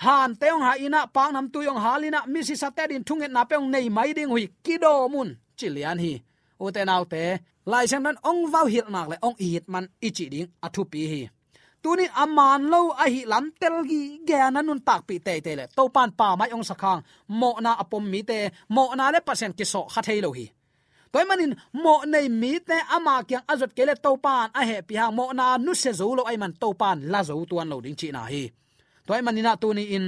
Han 0.02 0.34
teong 0.34 0.66
ha 0.66 0.74
ina 0.82 1.06
pang 1.16 1.34
nam 1.34 1.46
tu 1.54 1.62
yong 1.62 1.78
halina 1.78 2.26
misi 2.26 2.56
satedin 2.58 3.06
thunget 3.06 3.32
na 3.32 3.46
peong 3.46 3.70
nei 3.70 3.90
mai 3.90 4.14
ding 4.18 4.30
hui 4.34 4.50
kido 4.66 5.06
mun. 5.14 5.38
Chilian 5.58 6.00
hi 6.02 6.14
uten 6.60 6.90
autte 6.90 7.24
lai 7.66 7.86
sang 7.86 8.04
nan 8.04 8.18
ong 8.26 8.50
vau 8.50 8.66
hil 8.66 8.88
nak 8.90 9.08
le 9.12 9.16
ong 9.22 9.38
i 9.38 9.48
hit 9.54 9.66
man 9.70 9.86
ichi 10.02 10.26
ding 10.34 10.50
athu 10.66 10.82
à 10.86 10.90
pi 10.92 11.02
hi 11.12 11.22
tuni 11.84 12.06
aman 12.24 12.62
lo 12.72 12.82
a 13.04 13.06
hi 13.14 13.22
lam 13.32 13.46
tel 13.60 13.76
gi 13.90 14.02
ge 14.28 14.38
na 14.54 14.62
nun 14.62 14.80
tak 14.88 15.02
pi 15.08 15.16
te 15.26 15.34
te 15.46 15.52
le. 15.60 15.66
To 15.78 15.84
pan 15.96 16.10
pa 16.20 16.28
mai 16.40 16.50
ong 16.56 16.66
sakhang. 16.70 17.02
Mo 17.40 17.50
na 17.64 17.72
apom 17.82 18.04
mi 18.12 18.22
te. 18.30 18.40
Mo 18.76 18.84
na 18.98 19.06
le 19.14 19.20
pasen 19.28 19.54
ki 19.58 19.66
so 19.74 19.82
kha 19.94 20.02
thei 20.08 20.22
lo 20.26 20.32
hi. 20.38 20.46
Toy 21.12 21.26
manin, 21.30 21.54
mo 21.84 21.94
nei 22.12 22.28
mi 22.42 22.52
te 22.68 22.78
ama 22.96 23.14
kyang 23.28 23.44
azot 23.52 23.72
kele 23.78 23.96
to 24.04 24.12
pan 24.26 24.48
a 24.60 24.62
he 24.70 24.78
pi 24.88 24.96
ha. 25.00 25.06
Mo 25.18 25.26
na 25.38 25.46
nu 25.66 25.72
se 25.82 25.92
zo 26.00 26.08
lo 26.18 26.24
ai 26.30 26.38
man 26.42 26.54
to 26.62 26.70
pan 26.82 26.98
la 27.12 27.20
zo 27.28 27.36
tuan 27.50 27.68
lo 27.72 27.78
ding 27.84 27.98
chi 28.00 28.08
na 28.16 28.22
hi. 28.32 28.44
Toy 29.08 29.22
manina 29.26 29.52
tuni 29.62 29.84
in, 29.96 30.06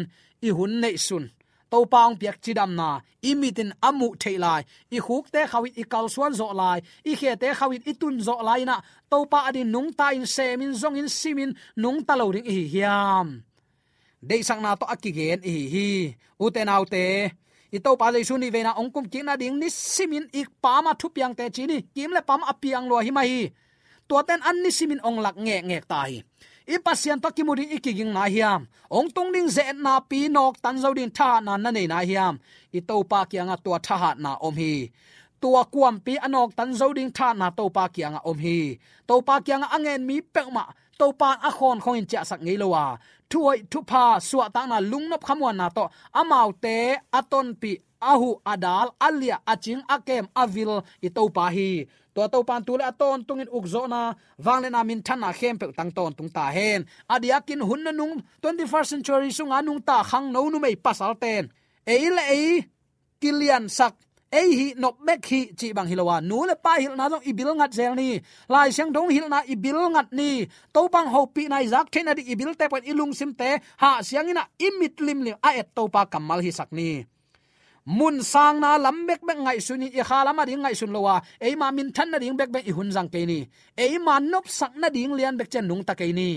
i 0.48 0.50
hun 0.58 0.74
nei 0.82 0.98
sun. 1.08 1.26
To 1.72 1.78
paung 1.90 2.16
piak 2.22 2.38
chidam 2.44 2.72
na. 2.80 3.02
Imitin 3.30 3.72
amu 3.82 4.08
theilai 4.22 4.62
i 4.96 5.00
khuk 5.06 5.26
te 5.34 5.42
khawit 5.52 5.76
i 5.82 5.84
kal 5.94 6.08
suan 6.14 6.34
zo 6.40 6.48
lai. 6.54 6.80
I 7.12 7.14
khe 7.20 7.32
te 7.42 7.50
khawit 7.60 7.88
i 7.90 7.94
tun 8.02 8.16
zo 8.28 8.36
lai 8.48 8.62
na 8.70 8.76
to 9.13 9.30
pa 9.30 9.54
adin 9.54 9.69
nung 9.69 9.93
ta 9.93 10.10
in 10.17 10.26
semin 10.26 10.73
zong 10.73 10.97
in 10.97 11.06
simin 11.06 11.54
nung 11.78 12.02
ta 12.02 12.17
lo 12.17 12.34
ding 12.34 12.49
hi 12.49 12.65
hiam. 12.73 13.45
Dei 14.17 14.41
sang 14.41 14.62
na 14.65 14.73
to 14.73 14.89
akigen 14.89 15.45
hi. 15.45 15.58
Hi 15.73 15.89
uten 16.41 16.65
autte 16.65 17.30
ito 17.69 17.89
to 17.93 17.99
pa 18.02 18.10
jaisu 18.10 18.34
ni 18.41 18.49
vena 18.49 18.73
ongkum 18.82 19.06
king 19.13 19.26
na 19.30 19.38
ding 19.38 19.62
ni 19.62 19.69
simin 19.69 20.26
ik 20.34 20.49
pa 20.63 20.82
ma 20.82 20.97
thu 20.97 21.13
piang 21.13 21.34
te 21.38 21.45
chini 21.56 21.78
kim 21.93 22.10
le 22.17 22.21
pam 22.30 22.41
apiang 22.52 22.89
lo 22.89 22.97
hi 23.06 23.12
mai 23.13 23.30
hi. 23.34 23.43
To 24.10 24.15
ten 24.28 24.41
an 24.49 24.58
ni 24.65 24.71
simin 24.78 24.99
ong 25.08 25.21
lak 25.26 25.38
nge 25.45 25.58
nge 25.69 25.80
ta 25.91 25.99
hi 26.10 26.17
i 26.73 26.78
pasian 26.86 27.19
to 27.23 27.30
kimuri 27.36 27.65
ikiging 27.76 28.12
na 28.15 28.23
hiam. 28.34 28.62
Ong 28.97 29.10
tung 29.15 29.30
ding 29.36 29.49
ze 29.56 29.63
na 29.86 29.93
pi 30.10 30.19
nok 30.36 30.58
tan 30.63 30.76
zo 30.82 30.89
din 30.97 31.12
tha 31.17 31.30
na 31.45 31.54
na 31.63 31.69
nei 31.76 31.88
na 31.91 31.99
hiam. 32.10 32.36
I 32.78 32.80
to 32.88 32.95
pa 33.12 33.19
kyanga 33.30 33.58
to 33.63 33.71
tha 33.88 34.15
na 34.23 34.32
om 34.47 34.56
hi 34.62 34.73
tua 35.43 35.63
kuam 35.73 35.95
pi 36.06 36.13
anok 36.25 36.49
tan 36.58 36.69
zo 36.79 36.88
ding 36.97 37.12
tha 37.17 37.27
na 37.39 37.47
to 37.58 37.63
pa 37.75 37.84
kianga 37.95 38.19
om 38.29 38.38
hi. 38.45 38.60
To 39.08 39.15
pa 39.27 39.36
kianga 39.45 39.67
angen 39.75 40.01
mi 40.10 40.17
pekma 40.34 40.63
to 40.99 41.08
pa 41.19 41.29
a 41.47 41.49
khon 41.58 41.77
khong 41.84 41.97
in 41.99 42.08
cha 42.12 42.19
sak 42.29 42.39
ngei 42.45 42.58
lowa 42.63 42.86
thuai 43.34 43.58
thu 43.71 43.79
pa 43.91 44.03
suwa 44.27 44.45
ta 44.56 44.62
na 44.71 44.77
lungnop 44.91 45.21
khamwa 45.27 45.51
na 45.60 45.67
to, 45.77 45.86
amau 46.19 46.49
te 46.63 46.75
aton 47.19 47.47
pi 47.62 47.71
ahu 48.12 48.29
adal 48.51 48.88
alia 49.08 49.38
aching 49.51 49.84
akem 49.95 50.25
avil 50.43 50.71
i 51.08 51.10
to 51.15 51.23
pa 51.36 51.45
hi. 51.56 51.71
To 52.15 52.21
to 52.34 52.39
pan 52.49 52.62
tu 52.67 52.73
le 52.79 52.86
aton 52.91 53.19
tungin 53.27 53.49
ukzo 53.58 53.82
na 53.93 54.01
wangle 54.45 54.69
na 54.69 54.79
min 54.89 55.01
thana 55.08 55.29
khem 55.39 55.56
pe 55.62 55.65
tang 55.77 55.91
ton 55.97 56.12
tung 56.17 56.32
ta 56.36 56.45
hen. 56.56 56.79
Adiakin 57.13 57.62
hun 57.67 57.82
na 57.86 57.91
nung 57.99 58.13
21st 58.41 58.88
century 58.91 59.29
sunga 59.38 59.58
nung 59.67 59.82
ta 59.88 59.97
khang 60.10 60.27
no 60.34 60.39
nu 60.53 60.58
mei 60.63 60.75
pasal 60.86 61.13
ten. 61.23 61.43
Ei 61.93 62.06
le 62.15 62.23
ei, 62.38 62.49
kilian 63.21 63.65
sak 63.77 63.93
ei 64.39 64.50
hi 64.60 64.67
nop 64.82 64.96
mek 65.06 65.22
hi 65.30 65.39
chi 65.60 65.67
bang 65.78 65.88
hilowa 65.91 66.17
nu 66.30 66.38
le 66.50 66.56
pa 66.65 66.74
hil 66.82 66.93
na 66.98 67.06
dong 67.12 67.24
ibil 67.30 67.50
ngat 67.60 67.72
zel 67.78 67.93
ni. 68.00 68.10
Lai 68.54 68.69
siang 68.76 68.91
dong 68.96 69.10
hil 69.15 69.28
na 69.30 69.39
ibil 69.54 69.80
ngat 69.93 70.10
ni. 70.19 70.30
To 70.74 70.82
bang 70.93 71.08
ho 71.13 71.22
pi 71.36 71.43
nai 71.48 71.65
zak 71.74 71.88
the 71.93 72.00
na 72.04 72.13
di 72.17 72.24
ibil 72.34 72.52
te 72.60 72.65
pat 72.72 72.84
ilung 72.91 73.13
sim 73.19 73.32
te. 73.39 73.50
Ha 73.82 74.02
siang 74.08 74.30
ina 74.32 74.43
imit 74.67 74.96
lim 75.06 75.19
lim 75.26 75.38
a 75.48 75.50
et 75.62 75.69
to 75.76 75.84
pa 75.93 76.02
kamal 76.06 76.39
hi 76.46 76.52
sak 76.60 76.69
ni. 76.72 77.06
Mun 77.86 78.24
sang 78.24 78.63
na 78.63 78.78
lam 78.78 78.98
bek 79.08 79.22
bek 79.28 79.38
ngai 79.43 79.60
suni 79.67 79.88
i 80.00 80.02
khala 80.10 80.32
ma 80.34 80.46
ding 80.48 80.62
ngai 80.63 80.76
sun 80.80 80.91
lowa 80.96 81.15
e 81.39 81.56
ma 81.56 81.67
min 81.72 81.91
than 81.96 82.08
na 82.12 82.17
ding 82.17 82.36
bek 82.39 82.50
bek 82.56 82.65
i 82.69 82.72
hun 82.72 82.89
jang 82.96 83.10
ke 83.13 83.22
ni. 83.28 83.39
E 83.76 83.98
ma 84.00 84.19
nop 84.19 84.46
sak 84.48 84.74
na 84.82 84.88
ding 84.89 85.13
lian 85.17 85.36
bek 85.39 85.50
chen 85.52 85.67
nung 85.67 85.84
ta 85.88 85.93
ke 85.93 86.08
ni 86.19 86.30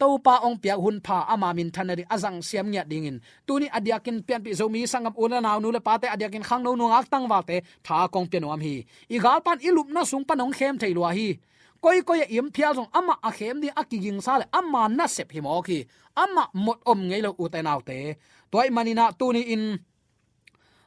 to 0.00 0.18
pa 0.24 0.34
ong 0.46 0.56
pia 0.62 0.74
hun 0.82 1.00
pha 1.06 1.18
ama 1.32 1.48
min 1.56 1.70
than 1.74 1.90
ri 1.98 2.04
azang 2.14 2.38
siam 2.48 2.66
nya 2.72 2.82
dingin. 2.90 3.16
Tuni 3.46 3.66
adiakin 3.76 4.18
pian 4.26 4.40
pi 4.44 4.50
zomi 4.58 4.80
sangam 4.92 5.14
una 5.22 5.38
naw 5.40 5.58
nu 5.60 5.68
le 5.74 5.80
pa 5.86 5.92
te 6.02 6.06
adiakin 6.14 6.44
khang 6.48 6.62
no 6.64 6.70
nu 6.76 6.84
ngak 6.92 7.06
tang 7.12 7.26
wa 7.30 7.38
tha 7.86 7.96
kong 8.12 8.26
pian 8.30 8.44
om 8.44 8.60
hi. 8.66 8.76
I 9.14 9.16
gal 9.24 9.40
pan 9.46 9.58
ilup 9.68 9.88
na 9.94 10.02
sung 10.10 10.24
panong 10.28 10.52
khem 10.58 10.74
thei 10.80 10.92
lua 10.96 11.10
hi. 11.18 11.28
Koi 11.82 11.98
koi 12.08 12.20
im 12.38 12.48
phial 12.54 12.72
jong 12.76 12.90
ama 12.98 13.14
a 13.28 13.30
khem 13.38 13.56
ni 13.62 13.68
akiging 13.80 14.20
sa 14.26 14.32
le 14.40 14.44
ama 14.58 14.82
na 14.88 15.04
sep 15.14 15.28
hi 15.34 15.40
mo 15.40 15.62
ki 15.66 15.78
ama 16.22 16.44
mot 16.64 16.78
om 16.90 17.00
ngei 17.08 17.22
lo 17.26 17.30
u 17.42 17.44
te 17.52 17.60
naw 17.66 17.80
te. 17.88 17.98
Toy 18.52 18.68
manina 18.74 19.04
tuni 19.18 19.42
in 19.54 19.64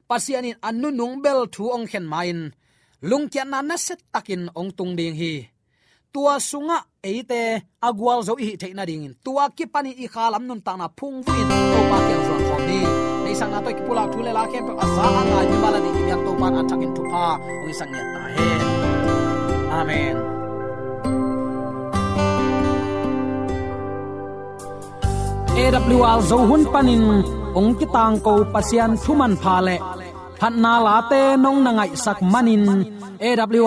pasianin 0.10 0.58
annu 0.68 0.90
nung 1.00 1.16
bel 1.24 1.40
thu 1.54 1.64
ong 1.76 1.86
khen 1.92 2.06
main 2.14 2.40
lungkian 3.10 3.50
na 3.52 3.60
na 3.70 3.76
set 3.86 4.02
takin 4.14 4.44
ong 4.60 4.72
tung 4.78 4.94
ding 5.00 5.16
hi 5.22 5.34
tua 6.14 6.40
sunga 6.40 6.78
eite 7.10 7.40
agwal 7.88 8.20
zo 8.28 8.34
hi 8.36 8.56
theina 8.62 8.84
ding 8.90 9.06
in. 9.08 9.14
Tua 9.26 9.50
ki 9.58 9.66
pani 9.74 9.92
i 10.04 10.08
khalam 10.14 10.44
nun 10.50 10.62
ta 10.66 10.74
na 10.76 10.88
phung 10.98 11.18
vin 11.26 11.48
to 11.74 11.80
pa 11.92 11.98
kyang 12.08 12.24
zon 12.28 12.42
khom 12.48 12.62
ni. 12.70 12.80
Nei 13.24 13.36
sang 13.40 13.54
ato 13.58 13.70
ki 13.78 13.84
pula 13.88 14.04
thule 14.12 14.32
la 14.38 14.44
khem 14.52 14.64
pe 14.68 14.74
asa 14.84 15.04
anga 15.22 15.40
ni 15.50 15.58
bala 15.64 15.80
ni 15.86 15.90
yak 16.12 16.22
to 16.26 16.32
pan 16.42 16.54
atakin 16.62 16.92
tu 16.96 17.02
pa 17.12 17.24
oi 17.66 17.74
sang 17.80 17.92
ya 17.98 18.04
ta 18.14 18.22
he. 18.36 18.48
Amen. 19.80 20.16
AWR 25.64 26.20
zo 26.30 26.38
hun 26.50 26.64
panin 26.74 27.06
ong 27.60 27.72
ki 27.80 27.86
tang 27.96 28.16
ko 28.26 28.34
pasian 28.54 28.92
thuman 29.04 29.34
pha 29.44 29.56
le 29.68 29.76
phat 30.40 30.54
na 30.64 30.74
la 30.86 30.96
te 31.12 31.22
nong 31.44 31.60
na 31.66 31.72
ngai 31.78 31.92
sak 32.06 32.20
manin 32.34 32.64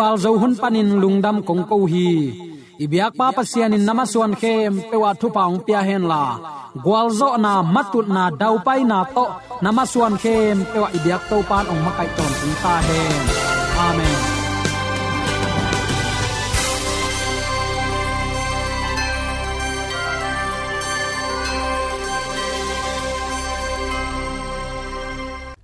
awl 0.06 0.16
zo 0.24 0.30
hun 0.40 0.54
panin 0.62 0.90
lungdam 1.02 1.36
kong 1.48 1.64
ko 1.70 1.76
hi 1.92 2.08
ibyak 2.84 3.12
pa 3.18 3.26
pasian 3.36 3.76
in 3.76 3.84
namaswan 3.88 4.32
khem 4.40 4.72
pewa 4.90 5.10
thu 5.20 5.26
paung 5.36 5.58
pia 5.66 5.80
hen 5.88 6.04
la 6.12 6.24
gwalzo 6.84 7.28
na 7.44 7.52
matut 7.74 8.06
na 8.16 8.24
dau 8.40 8.56
pai 8.66 8.80
na 8.90 8.98
to 9.14 9.24
namaswan 9.64 10.14
khem 10.22 10.56
pewa 10.72 10.88
ibyak 10.96 11.22
to 11.28 11.36
pan 11.48 11.64
ong 11.72 11.82
makai 11.86 12.08
ton 12.16 12.32
ta 12.62 12.74
hen 12.88 13.22
amen. 13.86 14.31